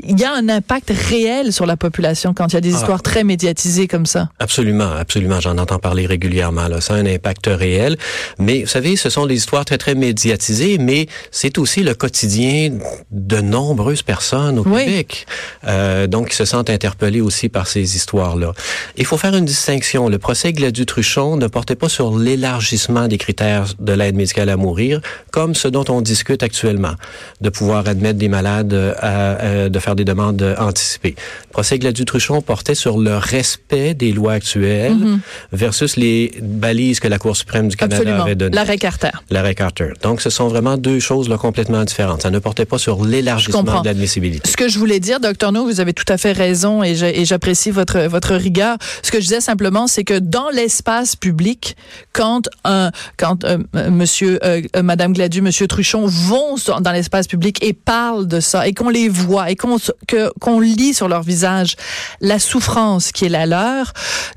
Il 0.04 0.20
y 0.20 0.24
a 0.26 0.32
un 0.32 0.48
impact 0.48 0.94
réel 1.10 1.54
sur 1.54 1.66
la 1.66 1.76
population 1.76 2.36
quand 2.36 2.50
il 2.50 2.54
y 2.54 2.58
a 2.58 2.62
des 2.62 2.76
ah. 2.76 2.78
histoires 2.78 3.02
très 3.02 3.24
médiatisées 3.24 3.88
comme 3.88 4.06
ça? 4.06 4.30
Absolument, 4.38 4.92
absolument. 4.92 5.40
J'en 5.40 5.58
entends 5.58 5.80
parler 5.80 6.06
régulièrement. 6.06 6.68
Là. 6.68 6.82
Ça 6.82 6.94
a 6.94 6.98
un 6.98 7.06
impact 7.08 7.48
réel. 7.48 7.98
Mais 8.38 8.62
vous 8.62 8.68
savez, 8.68 8.96
ce 8.96 9.10
sont 9.10 9.26
des 9.26 9.38
histoires 9.38 9.66
très, 9.66 9.80
très 9.80 9.96
médiatisées, 9.96 10.78
mais 10.78 11.08
c'est 11.32 11.58
aussi 11.58 11.82
le 11.82 11.96
quotidien 11.96 12.78
de 13.10 13.42
nombreuses 13.42 14.04
personnes 14.04 14.60
au 14.60 14.64
Québec. 14.64 15.26
Euh, 15.68 16.06
donc, 16.06 16.30
qui 16.30 16.36
se 16.36 16.46
sentent 16.46 16.70
interpellés 16.70 17.22
aussi 17.22 17.50
par 17.50 17.66
ces 17.66 17.96
histoires-là. 17.96 18.54
Il 18.98 19.06
faut 19.06 19.18
faire 19.18 19.36
une 19.36 19.46
distinction. 19.46 20.10
Le 20.10 20.20
procès 20.20 20.54
Gladu-Truchon 20.54 21.38
ne 21.38 21.48
portait 21.48 21.76
pas 21.76 21.90
sur 21.90 22.12
l'élargissement 22.52 22.92
élargissement 23.02 23.08
des 23.08 23.18
critères 23.18 23.66
de 23.80 23.94
l'aide 23.94 24.16
médicale 24.16 24.50
à 24.50 24.58
mourir, 24.58 25.02
comme 25.32 25.56
ce 25.56 25.68
dont 25.68 25.86
on 25.90 26.02
discute 26.02 26.44
actuellement, 26.44 26.96
de 27.40 27.50
pouvoir 27.50 27.88
admettre 27.88 28.20
des 28.20 28.28
malades 28.28 28.74
à, 29.00 29.70
de 29.70 29.80
faire 29.80 29.96
des 29.96 30.06
demandes 30.06 30.44
anticipées. 30.58 31.16
Le 31.48 31.52
procès 31.52 31.80
Gladu-Truchon 31.80 32.42
portait 32.42 32.76
sur 32.76 32.98
le 32.98 33.18
respect 33.18 33.94
des 33.94 34.12
lois 34.12 34.34
actuelles 34.34 34.94
mm-hmm. 34.94 35.20
versus 35.54 35.96
les 35.96 36.32
balises 36.42 37.00
que 37.00 37.08
la 37.08 37.20
Cour 37.20 37.36
suprême 37.36 37.68
du 37.68 37.76
Canada 37.76 38.24
avait 38.24 38.36
données. 38.36 38.56
L'arrêt 38.56 38.78
Carter. 38.78 39.12
L'arrêt 39.30 39.56
Carter. 39.56 39.94
Donc, 40.02 40.22
ce 40.22 40.30
sont 40.30 40.48
vraiment 40.48 40.78
deux 40.78 41.00
choses 41.00 41.30
là, 41.30 41.38
complètement 41.38 41.84
différentes. 41.84 42.22
Ça 42.22 42.32
ne 42.32 42.40
portait 42.40 42.66
pas 42.66 42.78
sur 42.78 43.06
l'élargissement 43.06 43.82
de 43.82 43.86
l'admissibilité. 43.86 44.50
Ce 44.50 44.58
que 44.58 44.68
je 44.68 44.78
voulais 44.80 45.00
dire, 45.00 45.20
docteur 45.20 45.52
No, 45.52 45.66
vous 45.66 45.80
avez 45.80 45.94
tout 45.94 46.06
à 46.08 46.18
fait 46.18 46.32
raison 46.32 46.84
et 46.84 47.26
j'apprécie 47.26 47.72
votre, 47.72 48.00
votre 48.08 48.36
rigueur. 48.36 48.78
Ce 49.04 49.12
que 49.12 49.20
je 49.20 49.26
disais 49.26 49.42
simplement, 49.42 49.88
c'est 49.88 50.04
que 50.04 50.20
dans 50.20 50.50
l'espace 50.50 51.16
public, 51.16 51.76
quand 52.14 52.31
quand 52.32 52.48
un, 52.64 52.92
quand 53.18 53.44
euh, 53.44 53.58
Monsieur, 53.90 54.40
euh, 54.46 54.62
Madame 54.82 55.14
Gladu, 55.14 55.42
Monsieur 55.42 55.68
Truchon 55.68 56.06
vont 56.06 56.56
dans 56.80 56.92
l'espace 56.92 57.28
public 57.28 57.64
et 57.64 57.74
parlent 57.74 58.28
de 58.28 58.40
ça 58.40 58.68
et 58.68 58.74
qu'on 58.74 58.90
les 58.90 59.10
voit 59.10 59.52
et 59.52 59.56
qu'on 59.56 60.60
lit 60.60 60.94
sur 60.94 61.08
leur 61.08 61.24
visage 61.24 61.76
la 62.22 62.40
souffrance 62.40 63.12
qui 63.12 63.26
est 63.26 63.30
la 63.30 63.46
leur, 63.46 63.92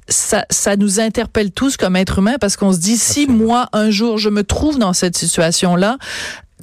ça, 0.08 0.44
ça 0.50 0.76
nous 0.76 0.98
interpelle 0.98 1.52
tous 1.52 1.76
comme 1.76 1.94
êtres 1.94 2.18
humains 2.18 2.36
parce 2.40 2.56
qu'on 2.56 2.72
se 2.72 2.78
dit 2.78 2.96
si 2.96 3.26
moi 3.26 3.68
un 3.72 3.90
jour 3.90 4.18
je 4.18 4.28
me 4.28 4.42
trouve 4.42 4.78
dans 4.78 4.92
cette 4.92 5.16
situation 5.16 5.76
là, 5.76 5.98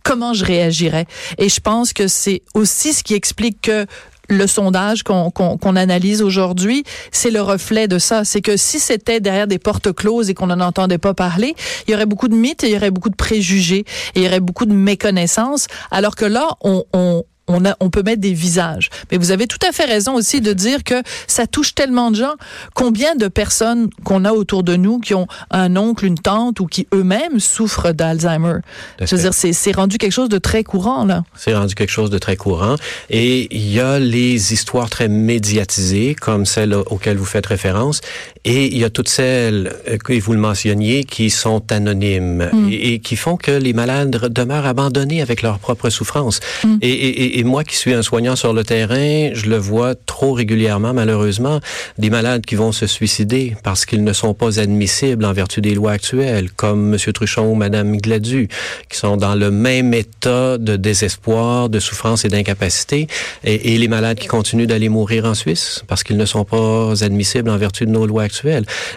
comment 0.04 0.34
je 0.34 0.44
réagirais? 0.44 1.06
Et 1.38 1.48
je 1.48 1.60
pense 1.60 1.94
que 1.94 2.08
c'est 2.08 2.42
aussi 2.54 2.94
ce 2.94 3.04
qui 3.04 3.14
explique 3.14 3.62
que 3.62 3.86
le 4.30 4.48
sondage 4.48 5.04
qu'on 5.04 5.76
analyse 5.76 6.22
aujourd'hui, 6.22 6.84
c'est 7.12 7.32
le 7.32 7.42
reflet 7.42 7.88
de 7.88 8.00
ça. 8.00 8.24
C'est 8.24 8.42
que 8.42 8.58
si 8.58 8.80
c'était 8.80 9.20
derrière 9.20 9.48
des 9.48 9.60
portes 9.60 9.92
closes 9.94 10.30
et 10.30 10.34
qu'on 10.34 10.48
n'en 10.48 10.60
entendait 10.60 10.98
pas 10.98 11.14
parler, 11.14 11.56
il 11.88 11.92
y 11.92 11.96
aurait 11.96 12.06
beaucoup 12.06 12.28
de 12.28 12.36
mythes, 12.36 12.64
il 12.64 12.70
y 12.70 12.76
aurait 12.76 12.92
beaucoup 12.92 13.10
de 13.10 13.16
préjugés, 13.16 13.86
et 14.16 14.22
il 14.22 14.24
y 14.24 14.28
aurait 14.28 14.40
beaucoup 14.40 14.66
de 14.66 14.74
méconnaissances, 14.74 15.68
alors 15.92 16.16
que 16.16 16.26
là, 16.26 16.48
on, 16.62 16.84
on, 16.94 17.24
on, 17.52 17.66
a, 17.66 17.76
on 17.80 17.90
peut 17.90 18.04
mettre 18.04 18.22
des 18.22 18.34
visages. 18.34 18.90
Mais 19.12 19.18
vous 19.18 19.32
avez 19.32 19.48
tout 19.48 19.60
à 19.68 19.72
fait 19.72 19.86
raison 19.86 20.16
aussi 20.16 20.42
de 20.42 20.54
dire 20.54 20.84
que 20.84 21.02
ça 21.28 21.48
touche 21.48 21.76
tellement 21.76 22.12
de 22.12 22.16
gens. 22.18 22.34
Combien 22.74 23.16
de 23.16 23.28
personnes 23.28 23.90
qu'on 24.04 24.26
a 24.26 24.32
autour 24.32 24.64
de 24.64 24.76
nous 24.76 25.00
qui 25.00 25.14
ont 25.14 25.28
un 25.50 25.76
oncle, 25.78 26.06
une 26.06 26.18
tante 26.18 26.60
ou 26.60 26.66
qui 26.66 26.88
eux-mêmes 26.94 27.40
souffrent 27.40 27.94
d'Alzheimer? 27.94 28.60
Je 29.00 29.16
veux 29.16 29.22
dire, 29.22 29.34
c'est 29.34 29.76
rendu 29.76 29.98
quelque 29.98 30.12
chose 30.12 30.30
de 30.30 30.38
très 30.38 30.64
courant, 30.64 31.06
là. 31.06 31.24
C'est 31.36 31.56
rendu 31.56 31.76
quelque 31.76 31.90
chose 31.90 32.10
de 32.10 32.18
très 32.18 32.36
courant. 32.36 32.76
Et 33.10 33.48
il 33.56 33.72
y 33.72 33.80
a 33.80 34.00
les 34.00 34.54
histoires 34.54 34.90
très 34.90 35.08
médiatisées, 35.08 36.16
comme 36.16 36.46
celle 36.46 36.74
auxquelles 36.74 37.18
vous 37.18 37.26
faites 37.26 37.46
référence. 37.46 38.02
Et 38.44 38.66
il 38.68 38.78
y 38.78 38.84
a 38.84 38.90
toutes 38.90 39.10
celles, 39.10 39.72
euh, 39.88 39.98
que 39.98 40.20
vous 40.20 40.34
le 40.34 40.40
mentionniez, 40.40 41.04
qui 41.04 41.30
sont 41.30 41.72
anonymes 41.72 42.50
mm. 42.52 42.70
et, 42.72 43.00
qui 43.00 43.16
font 43.16 43.38
que 43.38 43.52
les 43.52 43.74
malades 43.74 44.30
demeurent 44.34 44.66
abandonnés 44.66 45.22
avec 45.22 45.44
leur 45.44 45.60
propre 45.60 45.90
souffrance. 45.90 46.40
Mm. 46.64 46.78
Et, 46.82 46.90
et, 46.90 47.40
et, 47.40 47.44
moi 47.44 47.64
qui 47.64 47.76
suis 47.76 47.94
un 47.94 48.02
soignant 48.02 48.36
sur 48.36 48.54
le 48.54 48.64
terrain, 48.64 49.30
je 49.34 49.48
le 49.48 49.58
vois 49.58 49.94
trop 49.94 50.34
régulièrement, 50.34 50.94
malheureusement, 50.94 51.60
des 52.00 52.10
malades 52.10 52.44
qui 52.44 52.56
vont 52.56 52.72
se 52.72 52.88
suicider 52.88 53.56
parce 53.64 53.86
qu'ils 53.86 54.04
ne 54.04 54.14
sont 54.14 54.34
pas 54.34 54.60
admissibles 54.60 55.26
en 55.26 55.34
vertu 55.34 55.62
des 55.62 55.76
lois 55.76 55.92
actuelles, 55.92 56.50
comme 56.52 56.96
M. 56.96 57.14
Truchon 57.14 57.52
ou 57.52 57.56
Mme 57.56 57.98
Gladu, 57.98 58.48
qui 58.90 58.98
sont 58.98 59.18
dans 59.18 59.36
le 59.36 59.52
même 59.52 59.94
état 59.94 60.58
de 60.58 60.78
désespoir, 60.78 61.70
de 61.70 61.80
souffrance 61.80 62.26
et 62.26 62.30
d'incapacité, 62.30 63.08
et, 63.44 63.76
et 63.76 63.78
les 63.78 63.88
malades 63.88 64.18
qui 64.18 64.28
continuent 64.28 64.68
d'aller 64.68 64.90
mourir 64.90 65.26
en 65.26 65.36
Suisse 65.36 65.84
parce 65.88 66.04
qu'ils 66.04 66.18
ne 66.18 66.26
sont 66.26 66.46
pas 66.46 67.04
admissibles 67.04 67.50
en 67.50 67.58
vertu 67.58 67.86
de 67.86 67.92
nos 67.92 68.08
lois 68.08 68.24
actuelles. 68.24 68.31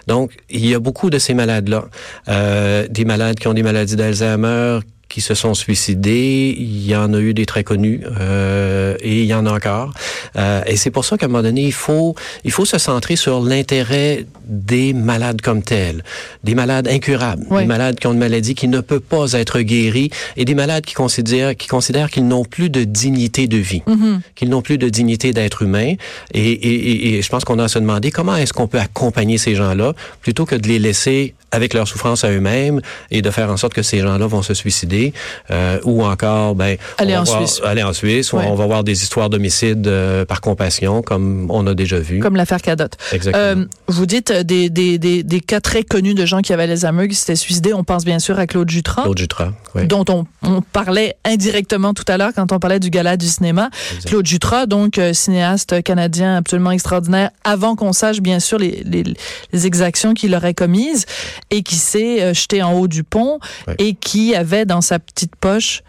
Donc, 0.06 0.32
il 0.50 0.66
y 0.66 0.74
a 0.74 0.78
beaucoup 0.78 1.10
de 1.10 1.18
ces 1.18 1.34
malades-là. 1.34 1.84
Euh, 2.28 2.86
des 2.88 3.04
malades 3.04 3.38
qui 3.38 3.48
ont 3.48 3.54
des 3.54 3.62
maladies 3.62 3.96
d'Alzheimer, 3.96 4.80
qui 5.08 5.20
se 5.20 5.34
sont 5.34 5.54
suicidés. 5.54 6.54
Il 6.58 6.86
y 6.86 6.96
en 6.96 7.12
a 7.14 7.18
eu 7.18 7.34
des 7.34 7.46
très 7.46 7.64
connus 7.64 8.00
euh, 8.20 8.96
et 9.00 9.20
il 9.20 9.26
y 9.26 9.34
en 9.34 9.46
a 9.46 9.52
encore. 9.52 9.92
Euh, 10.36 10.62
et 10.66 10.76
c'est 10.76 10.90
pour 10.90 11.04
ça 11.04 11.16
qu'à 11.16 11.26
un 11.26 11.28
moment 11.28 11.42
donné, 11.42 11.62
il 11.62 11.72
faut 11.72 12.14
il 12.44 12.50
faut 12.50 12.64
se 12.64 12.78
centrer 12.78 13.16
sur 13.16 13.40
l'intérêt 13.40 14.26
des 14.46 14.92
malades 14.92 15.40
comme 15.40 15.62
tels, 15.62 16.02
des 16.42 16.54
malades 16.54 16.88
incurables, 16.88 17.46
des 17.48 17.64
malades 17.64 17.98
qui 17.98 18.06
ont 18.06 18.12
une 18.12 18.18
maladie 18.18 18.54
qui 18.54 18.68
ne 18.68 18.80
peut 18.80 19.00
pas 19.00 19.32
être 19.32 19.60
guérie 19.60 20.10
et 20.36 20.44
des 20.44 20.54
malades 20.54 20.84
qui 20.84 20.94
considèrent 20.94 21.56
qui 21.56 21.68
considèrent 21.68 22.10
qu'ils 22.10 22.26
n'ont 22.26 22.44
plus 22.44 22.70
de 22.70 22.84
dignité 22.84 23.46
de 23.46 23.56
vie, 23.56 23.82
mm-hmm. 23.86 24.20
qu'ils 24.34 24.48
n'ont 24.48 24.62
plus 24.62 24.78
de 24.78 24.88
dignité 24.88 25.32
d'être 25.32 25.62
humain. 25.62 25.94
Et, 26.32 26.50
et, 26.52 27.16
et, 27.16 27.22
je 27.22 27.28
pense 27.28 27.44
qu'on 27.44 27.58
a 27.58 27.64
à 27.64 27.68
se 27.68 27.78
demander 27.78 28.10
comment 28.10 28.36
est-ce 28.36 28.52
qu'on 28.52 28.68
peut 28.68 28.80
accompagner 28.80 29.38
ces 29.38 29.54
gens-là 29.54 29.94
plutôt 30.20 30.46
que 30.46 30.54
de 30.54 30.68
les 30.68 30.78
laisser 30.78 31.34
avec 31.54 31.74
leur 31.74 31.86
souffrance 31.86 32.24
à 32.24 32.30
eux-mêmes 32.30 32.80
et 33.10 33.22
de 33.22 33.30
faire 33.30 33.50
en 33.50 33.56
sorte 33.56 33.74
que 33.74 33.82
ces 33.82 34.00
gens-là 34.00 34.26
vont 34.26 34.42
se 34.42 34.54
suicider 34.54 35.12
euh, 35.50 35.78
ou 35.84 36.04
encore 36.04 36.54
ben 36.54 36.76
aller 36.98 37.16
en 37.16 37.24
Suisse. 37.24 37.60
aller 37.64 37.82
en 37.82 37.92
Suisse 37.92 38.32
on 38.32 38.54
va 38.54 38.66
voir 38.66 38.84
des 38.84 39.02
histoires 39.02 39.30
d'homicide 39.30 39.86
euh, 39.86 40.24
par 40.24 40.40
compassion 40.40 41.02
comme 41.02 41.46
on 41.50 41.66
a 41.66 41.74
déjà 41.74 41.98
vu. 41.98 42.18
Comme 42.18 42.36
l'affaire 42.36 42.60
Cadotte 42.60 42.96
euh, 43.26 43.64
vous 43.88 44.06
dites 44.06 44.30
euh, 44.30 44.42
des, 44.42 44.70
des, 44.70 44.98
des, 44.98 45.22
des, 45.22 45.40
cas 45.40 45.60
très 45.60 45.82
connus 45.82 46.14
de 46.14 46.26
gens 46.26 46.40
qui 46.40 46.52
avaient 46.52 46.66
les 46.66 46.84
ameux 46.84 47.06
qui 47.06 47.14
s'étaient 47.14 47.36
suicidés. 47.36 47.72
On 47.72 47.84
pense 47.84 48.04
bien 48.04 48.18
sûr 48.18 48.38
à 48.38 48.46
Claude 48.46 48.70
Jutras 48.70 49.02
Claude 49.02 49.18
Jutras 49.18 49.52
oui. 49.74 49.86
dont 49.86 50.04
on, 50.08 50.26
on, 50.42 50.62
parlait 50.62 51.16
indirectement 51.24 51.94
tout 51.94 52.04
à 52.08 52.16
l'heure 52.16 52.32
quand 52.34 52.52
on 52.52 52.58
parlait 52.58 52.80
du 52.80 52.90
gala 52.90 53.16
du 53.16 53.26
cinéma. 53.26 53.70
Claude 54.06 54.26
Jutras 54.26 54.66
donc 54.66 55.00
cinéaste 55.12 55.82
canadien 55.82 56.36
absolument 56.36 56.70
extraordinaire 56.72 57.30
avant 57.44 57.76
qu'on 57.76 57.92
sache 57.92 58.20
bien 58.20 58.40
sûr 58.40 58.58
les, 58.58 58.82
les, 58.84 59.04
les 59.52 59.66
exactions 59.66 60.14
qu'il 60.14 60.34
aurait 60.34 60.54
commises 60.54 61.06
et 61.50 61.62
qui 61.62 61.76
s'est 61.76 62.34
jeté 62.34 62.62
en 62.62 62.72
haut 62.74 62.88
du 62.88 63.04
pont 63.04 63.38
et 63.78 63.94
qui 63.94 64.34
avait 64.34 64.64
dans 64.64 64.80
sa 64.80 64.98
petite 64.98 65.36
poche 65.36 65.82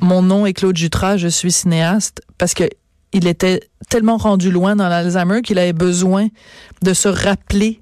mon 0.00 0.22
nom 0.22 0.46
est 0.46 0.52
Claude 0.52 0.76
Jutras, 0.76 1.16
je 1.18 1.28
suis 1.28 1.52
cinéaste 1.52 2.22
parce 2.38 2.54
que 2.54 2.64
il 3.12 3.26
était 3.26 3.68
tellement 3.88 4.16
rendu 4.16 4.50
loin 4.50 4.76
dans 4.76 4.88
l'Alzheimer 4.88 5.42
qu'il 5.42 5.58
avait 5.58 5.72
besoin 5.72 6.28
de 6.82 6.94
se 6.94 7.08
rappeler 7.08 7.80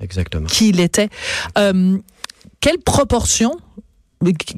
Exactement. 0.00 0.46
qui 0.46 0.70
il 0.70 0.80
était. 0.80 1.10
Euh, 1.58 1.98
quelle 2.60 2.78
proportion 2.78 3.56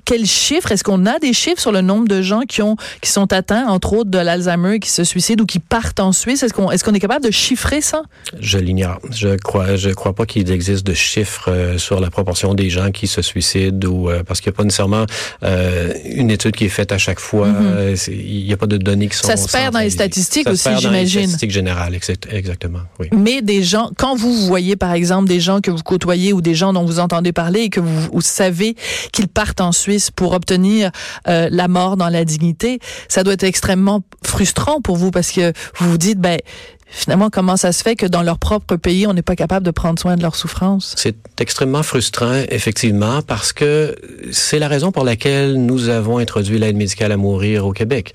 quels 0.04 0.26
chiffres 0.26 0.72
Est-ce 0.72 0.82
qu'on 0.82 1.06
a 1.06 1.20
des 1.20 1.32
chiffres 1.32 1.60
sur 1.60 1.70
le 1.70 1.82
nombre 1.82 2.08
de 2.08 2.20
gens 2.20 2.40
qui 2.40 2.62
ont 2.62 2.76
qui 3.00 3.10
sont 3.10 3.32
atteints, 3.32 3.68
entre 3.68 3.92
autres, 3.92 4.10
de 4.10 4.18
l'Alzheimer, 4.18 4.80
qui 4.80 4.90
se 4.90 5.04
suicident 5.04 5.44
ou 5.44 5.46
qui 5.46 5.60
partent 5.60 6.00
en 6.00 6.10
Suisse? 6.10 6.42
Est-ce 6.42 6.52
qu'on 6.52 6.72
est-ce 6.72 6.82
qu'on 6.82 6.94
est 6.94 7.00
capable 7.00 7.24
de 7.24 7.30
chiffrer 7.30 7.80
ça? 7.80 8.02
Je 8.40 8.58
l'ignore. 8.58 8.98
Je 9.12 9.36
crois 9.36 9.76
je 9.76 9.90
crois 9.90 10.14
pas 10.14 10.26
qu'il 10.26 10.50
existe 10.50 10.84
de 10.84 10.94
chiffres 10.94 11.48
euh, 11.48 11.78
sur 11.78 12.00
la 12.00 12.10
proportion 12.10 12.54
des 12.54 12.70
gens 12.70 12.90
qui 12.90 13.06
se 13.06 13.22
suicident 13.22 13.88
ou 13.88 14.10
euh, 14.10 14.24
parce 14.24 14.40
qu'il 14.40 14.50
n'y 14.50 14.56
a 14.56 14.56
pas 14.56 14.64
nécessairement 14.64 15.06
euh, 15.44 15.94
une 16.06 16.32
étude 16.32 16.56
qui 16.56 16.64
est 16.64 16.68
faite 16.80 16.90
à 16.90 16.98
chaque 16.98 17.20
fois. 17.20 17.46
Mm 17.46 17.94
-hmm. 17.94 18.12
Il 18.12 18.44
n'y 18.44 18.52
a 18.52 18.56
pas 18.56 18.66
de 18.66 18.78
données 18.78 19.08
qui 19.08 19.16
sont. 19.16 19.28
Ça 19.28 19.36
se 19.36 19.48
perd 19.48 19.74
dans 19.74 19.78
les 19.78 19.90
statistiques 19.90 20.48
ça 20.48 20.52
aussi, 20.54 20.80
j'imagine. 20.80 21.20
Les 21.20 21.26
statistiques 21.26 21.52
générales, 21.52 21.94
exactement. 22.30 22.82
Oui. 22.98 23.06
Mais 23.12 23.42
des 23.42 23.62
gens, 23.62 23.90
quand 23.96 24.16
vous 24.16 24.34
voyez 24.46 24.74
par 24.74 24.92
exemple 24.92 25.28
des 25.28 25.40
gens 25.40 25.60
que 25.60 25.70
vous 25.70 25.84
côtoyez 25.84 26.32
ou 26.32 26.40
des 26.40 26.56
gens 26.56 26.72
dont 26.72 26.84
vous 26.84 26.98
entendez 26.98 27.32
parler 27.32 27.60
et 27.66 27.70
que 27.70 27.80
vous, 27.80 28.08
vous 28.12 28.26
savez 28.42 28.74
qu'ils 29.12 29.28
partent 29.28 29.51
en 29.60 29.72
Suisse 29.72 30.10
pour 30.10 30.32
obtenir 30.32 30.90
euh, 31.28 31.48
la 31.50 31.68
mort 31.68 31.96
dans 31.96 32.08
la 32.08 32.24
dignité, 32.24 32.80
ça 33.08 33.24
doit 33.24 33.34
être 33.34 33.44
extrêmement 33.44 34.02
frustrant 34.24 34.80
pour 34.80 34.96
vous 34.96 35.10
parce 35.10 35.32
que 35.32 35.52
vous 35.76 35.90
vous 35.90 35.98
dites, 35.98 36.18
ben, 36.18 36.38
finalement, 36.92 37.30
comment 37.30 37.56
ça 37.56 37.72
se 37.72 37.82
fait 37.82 37.96
que 37.96 38.06
dans 38.06 38.22
leur 38.22 38.38
propre 38.38 38.76
pays, 38.76 39.06
on 39.06 39.14
n'est 39.14 39.22
pas 39.22 39.36
capable 39.36 39.66
de 39.66 39.70
prendre 39.70 39.98
soin 39.98 40.16
de 40.16 40.22
leur 40.22 40.36
souffrance? 40.36 40.94
C'est 40.96 41.16
extrêmement 41.40 41.82
frustrant, 41.82 42.42
effectivement, 42.48 43.22
parce 43.22 43.52
que 43.52 43.96
c'est 44.30 44.58
la 44.58 44.68
raison 44.68 44.92
pour 44.92 45.04
laquelle 45.04 45.54
nous 45.54 45.88
avons 45.88 46.18
introduit 46.18 46.58
l'aide 46.58 46.76
médicale 46.76 47.10
à 47.10 47.16
mourir 47.16 47.66
au 47.66 47.72
Québec. 47.72 48.12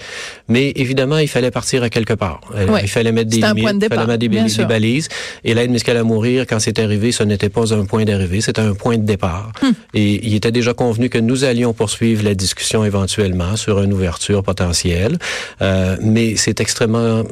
Mais 0.48 0.72
évidemment, 0.76 1.18
il 1.18 1.28
fallait 1.28 1.52
partir 1.52 1.84
à 1.84 1.90
quelque 1.90 2.14
part. 2.14 2.42
Oui. 2.56 2.80
Il 2.84 2.88
fallait 2.88 3.12
mettre 3.12 3.30
des 3.30 3.38
limites, 3.38 3.58
il 3.58 3.88
fallait 3.90 4.06
mettre 4.06 4.20
des, 4.20 4.28
des 4.30 4.66
balises. 4.66 5.10
Et 5.44 5.54
l'aide 5.54 5.72
médicale 5.72 5.98
à 5.98 6.04
mourir, 6.04 6.46
quand 6.48 6.60
c'est 6.60 6.80
arrivé, 6.80 7.12
ce 7.12 7.24
n'était 7.24 7.50
pas 7.50 7.74
un 7.74 7.86
point 7.86 8.06
d'arrivée, 8.06 8.42
c'était 8.42 8.62
un 8.62 8.74
point 8.74 8.98
de 8.98 9.06
départ. 9.06 9.52
Hum. 9.62 9.74
Et 9.94 10.26
il 10.26 10.36
était 10.36 10.52
déjà 10.52 10.74
convenu 10.74 11.10
que 11.10 11.18
nous 11.18 11.44
allions 11.44 11.74
poursuivre 11.74 12.24
la 12.24 12.36
discussion 12.36 12.86
éventuellement 12.86 13.56
sur 13.56 13.82
une 13.82 13.94
ouverture 13.94 14.44
potentielle. 14.44 15.18
Euh, 15.62 15.98
mais 16.02 16.36
c'est 16.36 16.62
extrêmement 16.62 17.24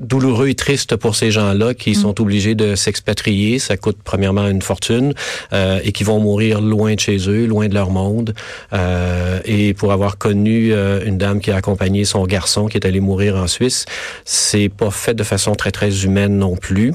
douloureux 0.00 0.48
et 0.48 0.54
triste 0.54 0.96
pour 0.96 1.16
ces 1.16 1.30
gens-là 1.30 1.74
qui 1.74 1.92
mmh. 1.92 1.94
sont 1.94 2.20
obligés 2.20 2.54
de 2.54 2.74
s'expatrier. 2.74 3.58
Ça 3.58 3.76
coûte 3.76 3.98
premièrement 4.04 4.46
une 4.48 4.62
fortune 4.62 5.14
euh, 5.52 5.80
et 5.82 5.92
qui 5.92 6.04
vont 6.04 6.20
mourir 6.20 6.60
loin 6.60 6.94
de 6.94 7.00
chez 7.00 7.18
eux, 7.28 7.46
loin 7.46 7.68
de 7.68 7.74
leur 7.74 7.90
monde. 7.90 8.34
Euh, 8.72 9.40
et 9.44 9.74
pour 9.74 9.92
avoir 9.92 10.18
connu 10.18 10.72
euh, 10.72 11.04
une 11.04 11.18
dame 11.18 11.40
qui 11.40 11.50
a 11.50 11.56
accompagné 11.56 12.04
son 12.04 12.24
garçon 12.26 12.66
qui 12.66 12.76
est 12.76 12.86
allé 12.86 13.00
mourir 13.00 13.36
en 13.36 13.46
Suisse, 13.46 13.86
c'est 14.24 14.68
pas 14.68 14.90
fait 14.90 15.14
de 15.14 15.22
façon 15.22 15.54
très 15.54 15.70
très 15.70 16.04
humaine 16.04 16.38
non 16.38 16.56
plus. 16.56 16.92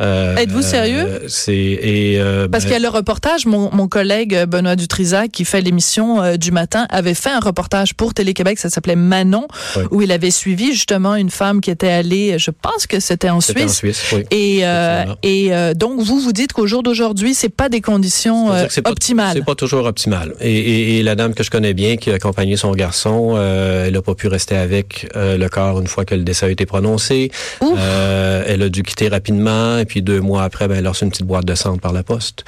Euh, 0.00 0.36
Êtes-vous 0.36 0.62
sérieux? 0.62 1.22
C'est 1.28 1.54
et 1.54 2.20
euh, 2.20 2.48
parce 2.48 2.64
ben, 2.64 2.68
qu'il 2.68 2.82
y 2.82 2.84
a 2.84 2.90
le 2.90 2.94
reportage. 2.94 3.46
Mon, 3.46 3.70
mon 3.72 3.88
collègue 3.88 4.44
Benoît 4.46 4.76
Dutrisac 4.76 5.30
qui 5.30 5.44
fait 5.44 5.60
l'émission 5.60 6.22
euh, 6.22 6.36
du 6.36 6.50
matin 6.50 6.86
avait 6.90 7.14
fait 7.14 7.30
un 7.30 7.40
reportage 7.40 7.94
pour 7.94 8.14
Télé 8.14 8.34
Québec. 8.34 8.58
Ça 8.58 8.70
s'appelait 8.70 8.96
Manon, 8.96 9.46
oui. 9.76 9.82
où 9.90 10.02
il 10.02 10.12
avait 10.12 10.30
suivi 10.30 10.72
justement 10.72 11.14
une 11.14 11.30
femme 11.30 11.60
qui 11.60 11.70
était 11.70 11.93
allée, 11.94 12.38
je 12.38 12.50
pense 12.50 12.86
que 12.86 13.00
c'était 13.00 13.30
en 13.30 13.40
Suisse. 13.40 13.64
En 13.64 13.68
Suisse 13.68 14.04
oui. 14.12 14.24
Et 14.30 14.60
euh, 14.62 15.04
et 15.22 15.54
euh, 15.54 15.74
donc 15.74 16.00
vous 16.00 16.20
vous 16.20 16.32
dites 16.32 16.52
qu'au 16.52 16.66
jour 16.66 16.82
d'aujourd'hui, 16.82 17.34
c'est 17.34 17.48
pas 17.48 17.68
des 17.68 17.80
conditions 17.80 18.52
euh, 18.52 18.66
optimales. 18.84 19.36
C'est 19.36 19.44
pas 19.44 19.54
toujours 19.54 19.86
optimal. 19.86 20.34
Et, 20.40 20.52
et, 20.52 20.98
et, 20.98 21.02
la 21.02 21.14
dame 21.14 21.34
que 21.34 21.42
je 21.42 21.50
connais 21.50 21.74
bien, 21.74 21.96
qui 21.96 22.10
a 22.10 22.14
accompagné 22.14 22.56
son 22.56 22.72
garçon, 22.72 23.34
euh, 23.36 23.86
elle 23.86 23.96
a 23.96 24.02
pas 24.02 24.14
pu 24.14 24.28
rester 24.28 24.56
avec 24.56 25.08
le 25.14 25.48
corps 25.48 25.80
une 25.80 25.86
fois 25.86 26.04
que 26.04 26.14
le 26.14 26.22
décès 26.22 26.46
a 26.46 26.50
été 26.50 26.66
prononcé. 26.66 27.30
Elle 27.60 28.62
a 28.62 28.68
dû 28.68 28.82
quitter 28.82 29.08
rapidement. 29.08 29.78
Et 29.78 29.84
puis 29.84 30.02
deux 30.02 30.20
mois 30.20 30.42
après, 30.44 30.68
ben, 30.68 30.78
elle 30.78 30.86
a 30.86 30.90
reçu 30.90 31.04
une 31.04 31.10
petite 31.10 31.26
boîte 31.26 31.44
de 31.44 31.54
sang 31.54 31.78
par 31.78 31.92
la 31.92 32.02
poste. 32.02 32.44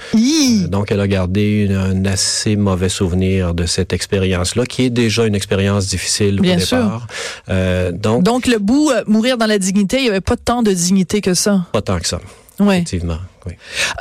Donc 0.68 0.90
elle 0.90 1.00
a 1.00 1.08
gardé 1.08 1.66
une, 1.68 1.76
un 1.76 2.04
assez 2.04 2.56
mauvais 2.56 2.88
souvenir 2.88 3.54
de 3.54 3.66
cette 3.66 3.92
expérience-là, 3.92 4.66
qui 4.66 4.84
est 4.84 4.90
déjà 4.90 5.26
une 5.26 5.34
expérience 5.34 5.86
difficile 5.86 6.40
Bien 6.40 6.56
au 6.56 6.60
sûr. 6.60 6.78
départ. 6.78 7.92
donc, 7.92 8.22
donc 8.22 8.46
le 8.46 8.58
bout, 8.58 8.90
mourir 9.06 9.35
dans 9.36 9.46
la 9.46 9.58
dignité, 9.58 9.98
il 9.98 10.02
n'y 10.04 10.08
avait 10.08 10.20
pas 10.20 10.36
tant 10.36 10.62
de 10.62 10.72
dignité 10.72 11.20
que 11.20 11.34
ça. 11.34 11.66
Pas 11.72 11.82
tant 11.82 11.98
que 11.98 12.06
ça. 12.06 12.20
Ouais. 12.58 12.76
Effectivement, 12.76 13.18
oui. 13.46 13.52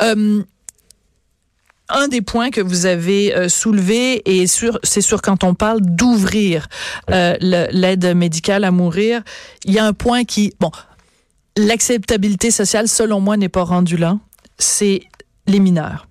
Euh, 0.01 0.43
un 1.89 2.07
des 2.07 2.21
points 2.21 2.49
que 2.49 2.61
vous 2.61 2.85
avez 2.85 3.35
euh, 3.35 3.49
soulevé 3.49 4.21
et 4.25 4.47
sur 4.47 4.79
c'est 4.83 5.01
sûr 5.01 5.21
quand 5.21 5.43
on 5.43 5.53
parle 5.53 5.81
d'ouvrir 5.81 6.67
euh, 7.11 7.35
l'aide 7.39 8.15
médicale 8.15 8.63
à 8.63 8.71
mourir, 8.71 9.21
il 9.65 9.73
y 9.73 9.79
a 9.79 9.85
un 9.85 9.93
point 9.93 10.23
qui 10.23 10.53
bon 10.59 10.71
l'acceptabilité 11.57 12.51
sociale 12.51 12.87
selon 12.87 13.19
moi 13.19 13.37
n'est 13.37 13.49
pas 13.49 13.63
rendue 13.63 13.97
là, 13.97 14.17
c'est 14.57 15.03
les 15.47 15.59
mineurs. 15.59 16.07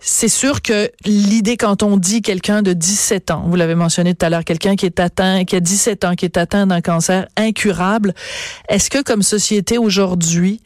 C'est 0.00 0.28
sûr 0.28 0.62
que 0.62 0.90
l'idée 1.04 1.56
quand 1.56 1.82
on 1.82 1.96
dit 1.96 2.22
quelqu'un 2.22 2.62
de 2.62 2.72
17 2.72 3.30
ans, 3.30 3.44
vous 3.46 3.56
l'avez 3.56 3.74
mentionné 3.74 4.14
tout 4.14 4.26
à 4.26 4.30
l'heure, 4.30 4.44
quelqu'un 4.44 4.76
qui 4.76 4.86
est 4.86 5.00
atteint, 5.00 5.44
qui 5.44 5.56
a 5.56 5.60
17 5.60 6.04
ans, 6.04 6.14
qui 6.14 6.24
est 6.24 6.36
atteint 6.36 6.66
d'un 6.66 6.80
cancer 6.80 7.26
incurable, 7.36 8.14
est-ce 8.68 8.90
que 8.90 9.02
comme 9.02 9.22
société 9.22 9.78
aujourd'hui, 9.78 10.60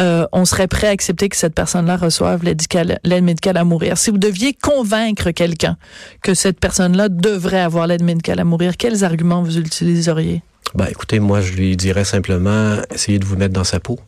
euh, 0.00 0.26
on 0.32 0.46
serait 0.46 0.66
prêt 0.66 0.86
à 0.86 0.90
accepter 0.90 1.28
que 1.28 1.36
cette 1.36 1.54
personne-là 1.54 1.96
reçoive 1.96 2.42
l'aide 2.42 3.22
médicale 3.22 3.56
à 3.56 3.64
mourir? 3.64 3.98
Si 3.98 4.10
vous 4.10 4.18
deviez 4.18 4.54
convaincre 4.54 5.30
quelqu'un 5.30 5.76
que 6.22 6.32
cette 6.32 6.58
personne-là 6.58 7.08
devrait 7.10 7.60
avoir 7.60 7.86
l'aide 7.86 8.02
médicale 8.02 8.40
à 8.40 8.44
mourir, 8.44 8.76
quels 8.78 9.04
arguments 9.04 9.42
vous 9.42 9.58
utiliseriez? 9.58 10.42
Ben, 10.74 10.86
écoutez, 10.86 11.18
moi, 11.18 11.40
je 11.40 11.52
lui 11.52 11.76
dirais 11.76 12.04
simplement, 12.04 12.76
essayez 12.94 13.18
de 13.18 13.24
vous 13.24 13.36
mettre 13.36 13.52
dans 13.52 13.64
sa 13.64 13.80
peau. 13.80 13.98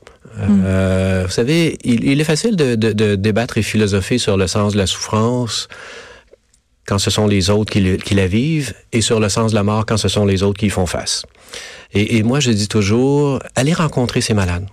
Euh, 0.41 1.25
vous 1.27 1.33
savez, 1.33 1.79
il, 1.85 2.21
est 2.21 2.25
facile 2.25 2.57
de, 2.57 3.15
débattre 3.15 3.59
et 3.59 3.63
philosopher 3.63 4.19
sur 4.19 4.37
le 4.37 4.47
sens 4.47 4.73
de 4.73 4.79
la 4.79 4.87
souffrance 4.87 5.69
quand 6.87 6.99
ce 6.99 7.11
sont 7.11 7.27
les 7.27 7.51
autres 7.51 7.73
qui, 7.73 8.15
la 8.15 8.27
vivent 8.27 8.75
et 8.93 9.01
sur 9.01 9.21
le 9.21 9.29
sens 9.29 9.53
de 9.53 9.57
la 9.57 9.63
mort 9.63 9.87
quand 9.87 9.97
ce 9.97 10.09
sont 10.09 10.27
les 10.27 10.43
autres 10.43 10.59
qui 10.59 10.67
y 10.67 10.71
font 10.71 10.87
face. 10.87 11.25
et 11.93 12.23
moi, 12.23 12.41
je 12.41 12.51
dis 12.51 12.69
toujours, 12.69 13.39
allez 13.55 13.73
rencontrer 13.73 14.21
ces 14.21 14.35
malades 14.35 14.67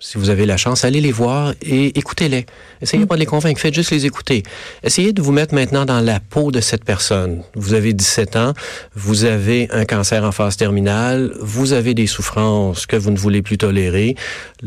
si 0.00 0.16
vous 0.16 0.30
avez 0.30 0.46
la 0.46 0.56
chance, 0.56 0.84
allez 0.84 1.00
les 1.00 1.10
voir 1.10 1.54
et 1.60 1.98
écoutez-les. 1.98 2.46
Essayez 2.80 3.04
pas 3.04 3.16
de 3.16 3.20
les 3.20 3.26
convaincre, 3.26 3.60
faites 3.60 3.74
juste 3.74 3.90
les 3.90 4.06
écouter. 4.06 4.44
Essayez 4.84 5.12
de 5.12 5.20
vous 5.20 5.32
mettre 5.32 5.54
maintenant 5.54 5.84
dans 5.84 6.00
la 6.00 6.20
peau 6.20 6.52
de 6.52 6.60
cette 6.60 6.84
personne. 6.84 7.42
Vous 7.56 7.74
avez 7.74 7.92
17 7.92 8.36
ans, 8.36 8.52
vous 8.94 9.24
avez 9.24 9.68
un 9.72 9.84
cancer 9.84 10.22
en 10.22 10.30
phase 10.30 10.56
terminale, 10.56 11.32
vous 11.40 11.72
avez 11.72 11.94
des 11.94 12.06
souffrances 12.06 12.86
que 12.86 12.94
vous 12.94 13.10
ne 13.10 13.18
voulez 13.18 13.42
plus 13.42 13.58
tolérer. 13.58 14.14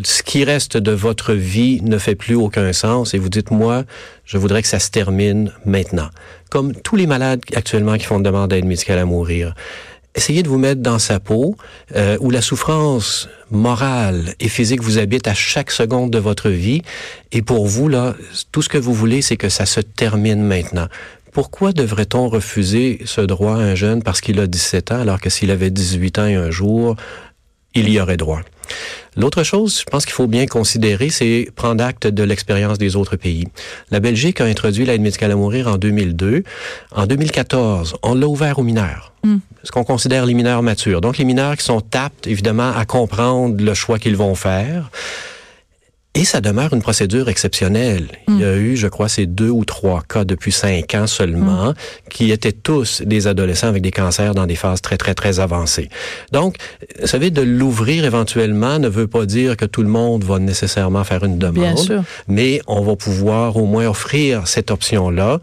Ce 0.04 0.22
qui 0.22 0.44
reste 0.44 0.76
de 0.76 0.92
votre 0.92 1.32
vie 1.32 1.80
ne 1.82 1.98
fait 1.98 2.16
plus 2.16 2.36
aucun 2.36 2.74
sens 2.74 3.14
et 3.14 3.18
vous 3.18 3.30
dites, 3.30 3.52
moi, 3.52 3.86
je 4.26 4.38
voudrais 4.38 4.62
que 4.62 4.68
ça 4.68 4.80
se 4.80 4.92
termine 4.92 5.54
maintenant. 5.66 6.10
Comme 6.50 6.74
tous 6.74 6.98
les 6.98 7.08
malades 7.08 7.40
actuellement 7.56 7.98
qui 7.98 8.04
font 8.04 8.20
demande 8.20 8.50
d'aide 8.50 8.66
médicale 8.66 9.00
à 9.00 9.06
mourir 9.06 9.56
essayez 10.16 10.44
de 10.44 10.50
vous 10.50 10.58
mettre 10.58 10.82
dans 10.82 11.00
sa 11.00 11.20
peau, 11.20 11.56
euh, 11.96 12.18
où 12.20 12.30
la 12.30 12.42
souffrance 12.42 13.30
morale 13.50 14.34
et 14.40 14.50
physique 14.50 14.82
vous 14.82 14.98
habite 14.98 15.28
à 15.28 15.34
chaque 15.34 15.72
seconde 15.72 16.12
de 16.12 16.20
votre 16.20 16.50
vie. 16.50 16.82
Et 17.32 17.42
pour 17.42 17.68
vous, 17.68 17.88
là, 17.88 18.16
tout 18.52 18.62
ce 18.62 18.70
que 18.70 18.78
vous 18.78 18.94
voulez, 18.94 19.22
c'est 19.22 19.38
que 19.38 19.50
ça 19.50 19.66
se 19.66 19.80
termine 19.80 20.42
maintenant. 20.42 20.88
Pourquoi 21.32 21.72
devrait-on 21.72 22.28
refuser 22.28 23.00
ce 23.06 23.22
droit 23.22 23.56
à 23.56 23.60
un 23.60 23.76
jeune 23.76 24.04
parce 24.04 24.20
qu'il 24.20 24.40
a 24.40 24.48
17 24.48 24.92
ans, 24.92 25.00
alors 25.00 25.22
que 25.22 25.30
s'il 25.30 25.50
avait 25.50 25.70
18 25.70 26.20
ans 26.20 26.26
et 26.26 26.36
un 26.36 26.52
jour, 26.52 26.98
il 27.76 27.90
y 27.90 28.00
aurait 28.00 28.18
droit? 28.18 28.42
L'autre 29.18 29.44
chose, 29.44 29.80
je 29.80 29.84
pense 29.84 30.06
qu'il 30.06 30.14
faut 30.14 30.28
bien 30.28 30.46
considérer, 30.46 31.10
c'est 31.10 31.50
prendre 31.56 31.84
acte 31.84 32.08
de 32.08 32.24
l'expérience 32.24 32.78
des 32.78 32.96
autres 32.96 33.18
pays. 33.18 33.46
La 33.90 34.00
Belgique 34.00 34.40
a 34.40 34.46
introduit 34.46 34.86
l'aide 34.86 35.02
médicale 35.02 35.32
à 35.32 35.36
mourir 35.36 35.68
en 35.68 35.78
2002. 35.78 36.44
En 36.96 37.06
2014, 37.06 37.96
on 38.04 38.16
l'a 38.16 38.28
ouvert 38.28 38.60
aux 38.60 38.64
mineurs. 38.64 39.12
Hmm. 39.24 39.40
Ce 39.64 39.72
qu'on 39.72 39.84
considère 39.84 40.26
les 40.26 40.34
mineurs 40.34 40.64
matures. 40.64 41.02
Donc, 41.02 41.18
les 41.18 41.26
mineurs 41.26 41.58
qui 41.58 41.64
sont 41.64 41.84
aptes, 41.94 42.26
évidemment, 42.26 42.72
à 42.72 42.86
comprendre 42.86 43.62
le 43.62 43.74
choix 43.74 44.00
qu'ils 44.00 44.16
vont 44.16 44.34
faire. 44.34 44.90
Et 46.14 46.26
ça 46.26 46.42
demeure 46.42 46.74
une 46.74 46.82
procédure 46.82 47.30
exceptionnelle. 47.30 48.08
Il 48.28 48.40
y 48.40 48.44
a 48.44 48.56
eu, 48.58 48.76
je 48.76 48.88
crois, 48.88 49.08
ces 49.08 49.28
deux 49.28 49.50
ou 49.50 49.64
trois 49.64 50.02
cas 50.02 50.26
depuis 50.26 50.52
cinq 50.52 50.94
ans 50.94 51.08
seulement, 51.08 51.70
mm. 51.70 51.76
qui 52.10 52.32
étaient 52.32 52.52
tous 52.52 53.02
des 53.02 53.28
adolescents 53.28 53.68
avec 53.68 53.82
des 53.82 53.92
cancers 53.92 54.36
dans 54.36 54.46
des 54.46 54.56
phases 54.56 54.82
très, 54.82 54.98
très, 54.98 55.14
très 55.14 55.40
avancées. 55.40 55.88
Donc, 56.34 56.58
vous 57.00 57.08
savez, 57.08 57.32
de 57.32 57.42
l'ouvrir 57.42 58.04
éventuellement 58.04 58.78
ne 58.78 58.90
veut 58.90 59.08
pas 59.08 59.26
dire 59.26 59.56
que 59.56 59.66
tout 59.66 59.84
le 59.84 59.88
monde 59.88 60.26
va 60.26 60.38
nécessairement 60.40 61.06
faire 61.06 61.24
une 61.24 61.38
demande, 61.38 62.04
mais 62.28 62.62
on 62.68 62.82
va 62.82 62.98
pouvoir 62.98 63.56
au 63.56 63.66
moins 63.66 63.88
offrir 63.88 64.48
cette 64.48 64.70
option-là 64.70 65.40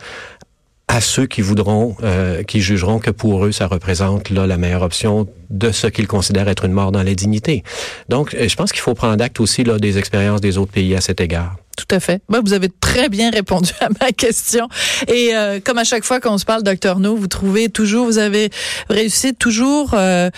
à 0.88 1.02
ceux 1.02 1.26
qui 1.26 1.42
voudront, 1.42 1.96
euh, 2.02 2.42
qui 2.42 2.60
jugeront 2.62 2.98
que 2.98 3.10
pour 3.10 3.44
eux, 3.44 3.52
ça 3.52 3.66
représente 3.66 4.30
là 4.30 4.46
la 4.46 4.56
meilleure 4.56 4.82
option 4.82 5.28
de 5.50 5.70
ce 5.70 5.86
qu'ils 5.86 6.08
considèrent 6.08 6.48
être 6.48 6.64
une 6.64 6.72
mort 6.72 6.92
dans 6.92 7.02
la 7.02 7.14
dignité. 7.14 7.62
Donc, 8.08 8.34
euh, 8.34 8.48
je 8.48 8.56
pense 8.56 8.72
qu'il 8.72 8.80
faut 8.80 8.94
prendre 8.94 9.22
acte 9.22 9.38
aussi 9.38 9.64
là 9.64 9.78
des 9.78 9.98
expériences 9.98 10.40
des 10.40 10.56
autres 10.56 10.72
pays 10.72 10.96
à 10.96 11.02
cet 11.02 11.20
égard. 11.20 11.56
Tout 11.76 11.94
à 11.94 12.00
fait. 12.00 12.22
vous 12.28 12.52
avez 12.54 12.70
très 12.80 13.08
bien 13.08 13.30
répondu 13.30 13.70
à 13.80 13.88
ma 14.00 14.12
question. 14.12 14.68
Et 15.06 15.36
euh, 15.36 15.60
comme 15.62 15.78
à 15.78 15.84
chaque 15.84 16.04
fois 16.04 16.20
qu'on 16.20 16.38
se 16.38 16.46
parle, 16.46 16.62
docteur 16.62 16.98
No, 16.98 17.14
vous 17.14 17.28
trouvez 17.28 17.68
toujours, 17.68 18.06
vous 18.06 18.18
avez 18.18 18.50
réussi 18.88 19.34
toujours 19.34 19.94
à 19.94 20.30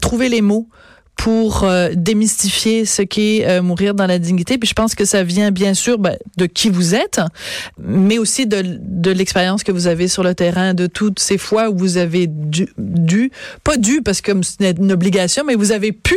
trouver 0.00 0.28
les 0.28 0.42
mots 0.42 0.68
pour 1.20 1.64
euh, 1.64 1.90
démystifier 1.94 2.86
ce 2.86 3.02
qu'est 3.02 3.46
euh, 3.46 3.60
mourir 3.60 3.92
dans 3.92 4.06
la 4.06 4.18
dignité. 4.18 4.56
Puis 4.56 4.70
je 4.70 4.72
pense 4.72 4.94
que 4.94 5.04
ça 5.04 5.22
vient 5.22 5.50
bien 5.50 5.74
sûr 5.74 5.98
ben, 5.98 6.16
de 6.38 6.46
qui 6.46 6.70
vous 6.70 6.94
êtes, 6.94 7.20
mais 7.78 8.16
aussi 8.16 8.46
de, 8.46 8.78
de 8.80 9.10
l'expérience 9.10 9.62
que 9.62 9.70
vous 9.70 9.86
avez 9.86 10.08
sur 10.08 10.22
le 10.22 10.34
terrain, 10.34 10.72
de 10.72 10.86
toutes 10.86 11.20
ces 11.20 11.36
fois 11.36 11.68
où 11.68 11.76
vous 11.76 11.98
avez 11.98 12.26
dû, 12.26 12.70
dû 12.78 13.32
pas 13.64 13.76
dû 13.76 14.00
parce 14.00 14.22
que 14.22 14.32
c'est 14.42 14.78
une 14.78 14.92
obligation, 14.92 15.44
mais 15.44 15.56
vous 15.56 15.72
avez 15.72 15.92
pu 15.92 16.16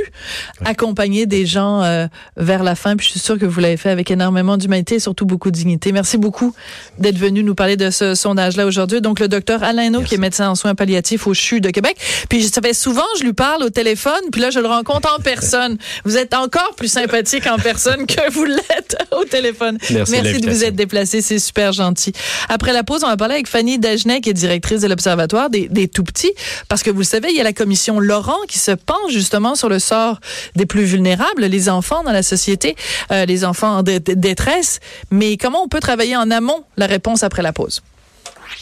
accompagner 0.64 1.26
des 1.26 1.46
gens 1.46 1.84
euh, 1.84 2.08
vers 2.38 2.64
la 2.64 2.76
fin. 2.76 2.96
Puis 2.96 3.08
je 3.08 3.12
suis 3.12 3.20
sûre 3.20 3.38
que 3.38 3.46
vous 3.46 3.60
l'avez 3.60 3.76
fait 3.76 3.90
avec 3.90 4.10
énormément 4.10 4.56
d'humanité 4.56 4.96
et 4.96 5.00
surtout 5.00 5.26
beaucoup 5.26 5.52
de 5.52 5.58
dignité. 5.58 5.92
Merci 5.92 6.18
beaucoup 6.18 6.56
d'être 6.98 7.18
venu 7.18 7.44
nous 7.44 7.56
parler 7.56 7.76
de 7.76 7.90
ce 7.90 8.16
sondage-là 8.16 8.66
aujourd'hui. 8.66 9.02
Donc 9.02 9.20
le 9.20 9.28
docteur 9.28 9.64
Alain 9.64 9.90
Naud, 9.90 10.06
qui 10.06 10.16
est 10.16 10.18
médecin 10.18 10.50
en 10.50 10.56
soins 10.56 10.76
palliatifs 10.76 11.28
au 11.28 11.34
CHU 11.34 11.60
de 11.60 11.72
Québec. 11.72 11.98
Puis 12.30 12.44
ça 12.44 12.62
fait 12.62 12.74
souvent, 12.74 13.04
je 13.20 13.26
lui 13.26 13.34
parle 13.34 13.64
au 13.64 13.70
téléphone, 13.70 14.14
puis 14.32 14.40
là 14.40 14.50
je 14.50 14.60
le 14.60 14.68
rencontre 14.68 14.93
en 14.96 15.20
personne. 15.22 15.78
Vous 16.06 16.18
êtes 16.18 16.34
encore 16.34 16.76
plus 16.76 16.88
sympathique 16.92 17.48
en 17.48 17.58
personne 17.58 18.06
que 18.06 18.32
vous 18.32 18.46
l'êtes 18.46 18.98
au 19.12 19.24
téléphone. 19.26 19.78
Merci, 19.90 20.40
de 20.42 20.50
vous 20.50 20.64
être 20.64 20.76
déplacé, 20.76 21.22
c'est 21.22 21.40
super 21.40 21.72
gentil. 21.72 22.14
Après 22.50 22.74
la 22.74 22.84
pause, 22.84 23.04
on 23.04 23.08
va 23.08 23.18
parler 23.18 23.36
avec 23.36 23.48
Fanny 23.48 23.80
Dagenet, 23.80 24.22
qui 24.22 24.30
est 24.30 24.34
directrice 24.34 24.82
de 24.82 24.88
l'Observatoire 24.88 25.50
des, 25.50 25.68
des 25.68 25.88
tout-petits, 25.88 26.34
parce 26.70 26.84
que 26.84 26.92
vous 26.92 27.00
le 27.00 27.06
savez, 27.06 27.30
il 27.30 27.38
y 27.38 27.42
a 27.42 27.44
la 27.44 27.54
commission 27.54 28.00
Laurent 28.00 28.40
qui 28.48 28.60
se 28.60 28.72
penche 28.72 29.12
justement 29.12 29.56
sur 29.56 29.70
le 29.70 29.80
sort 29.80 30.20
des 30.56 30.66
plus 30.66 30.84
vulnérables, 30.84 31.46
les 31.46 31.70
enfants 31.70 32.04
dans 32.04 32.12
la 32.12 32.24
société, 32.24 32.76
euh, 33.12 33.26
les 33.26 33.46
enfants 33.46 33.78
en 33.78 33.84
détresse. 33.84 34.80
Mais 35.12 35.38
comment 35.38 35.64
on 35.64 35.68
peut 35.68 35.80
travailler 35.80 36.16
en 36.16 36.30
amont? 36.32 36.64
La 36.78 36.88
réponse 36.88 37.24
après 37.24 37.42
la 37.42 37.54
pause. 37.54 37.82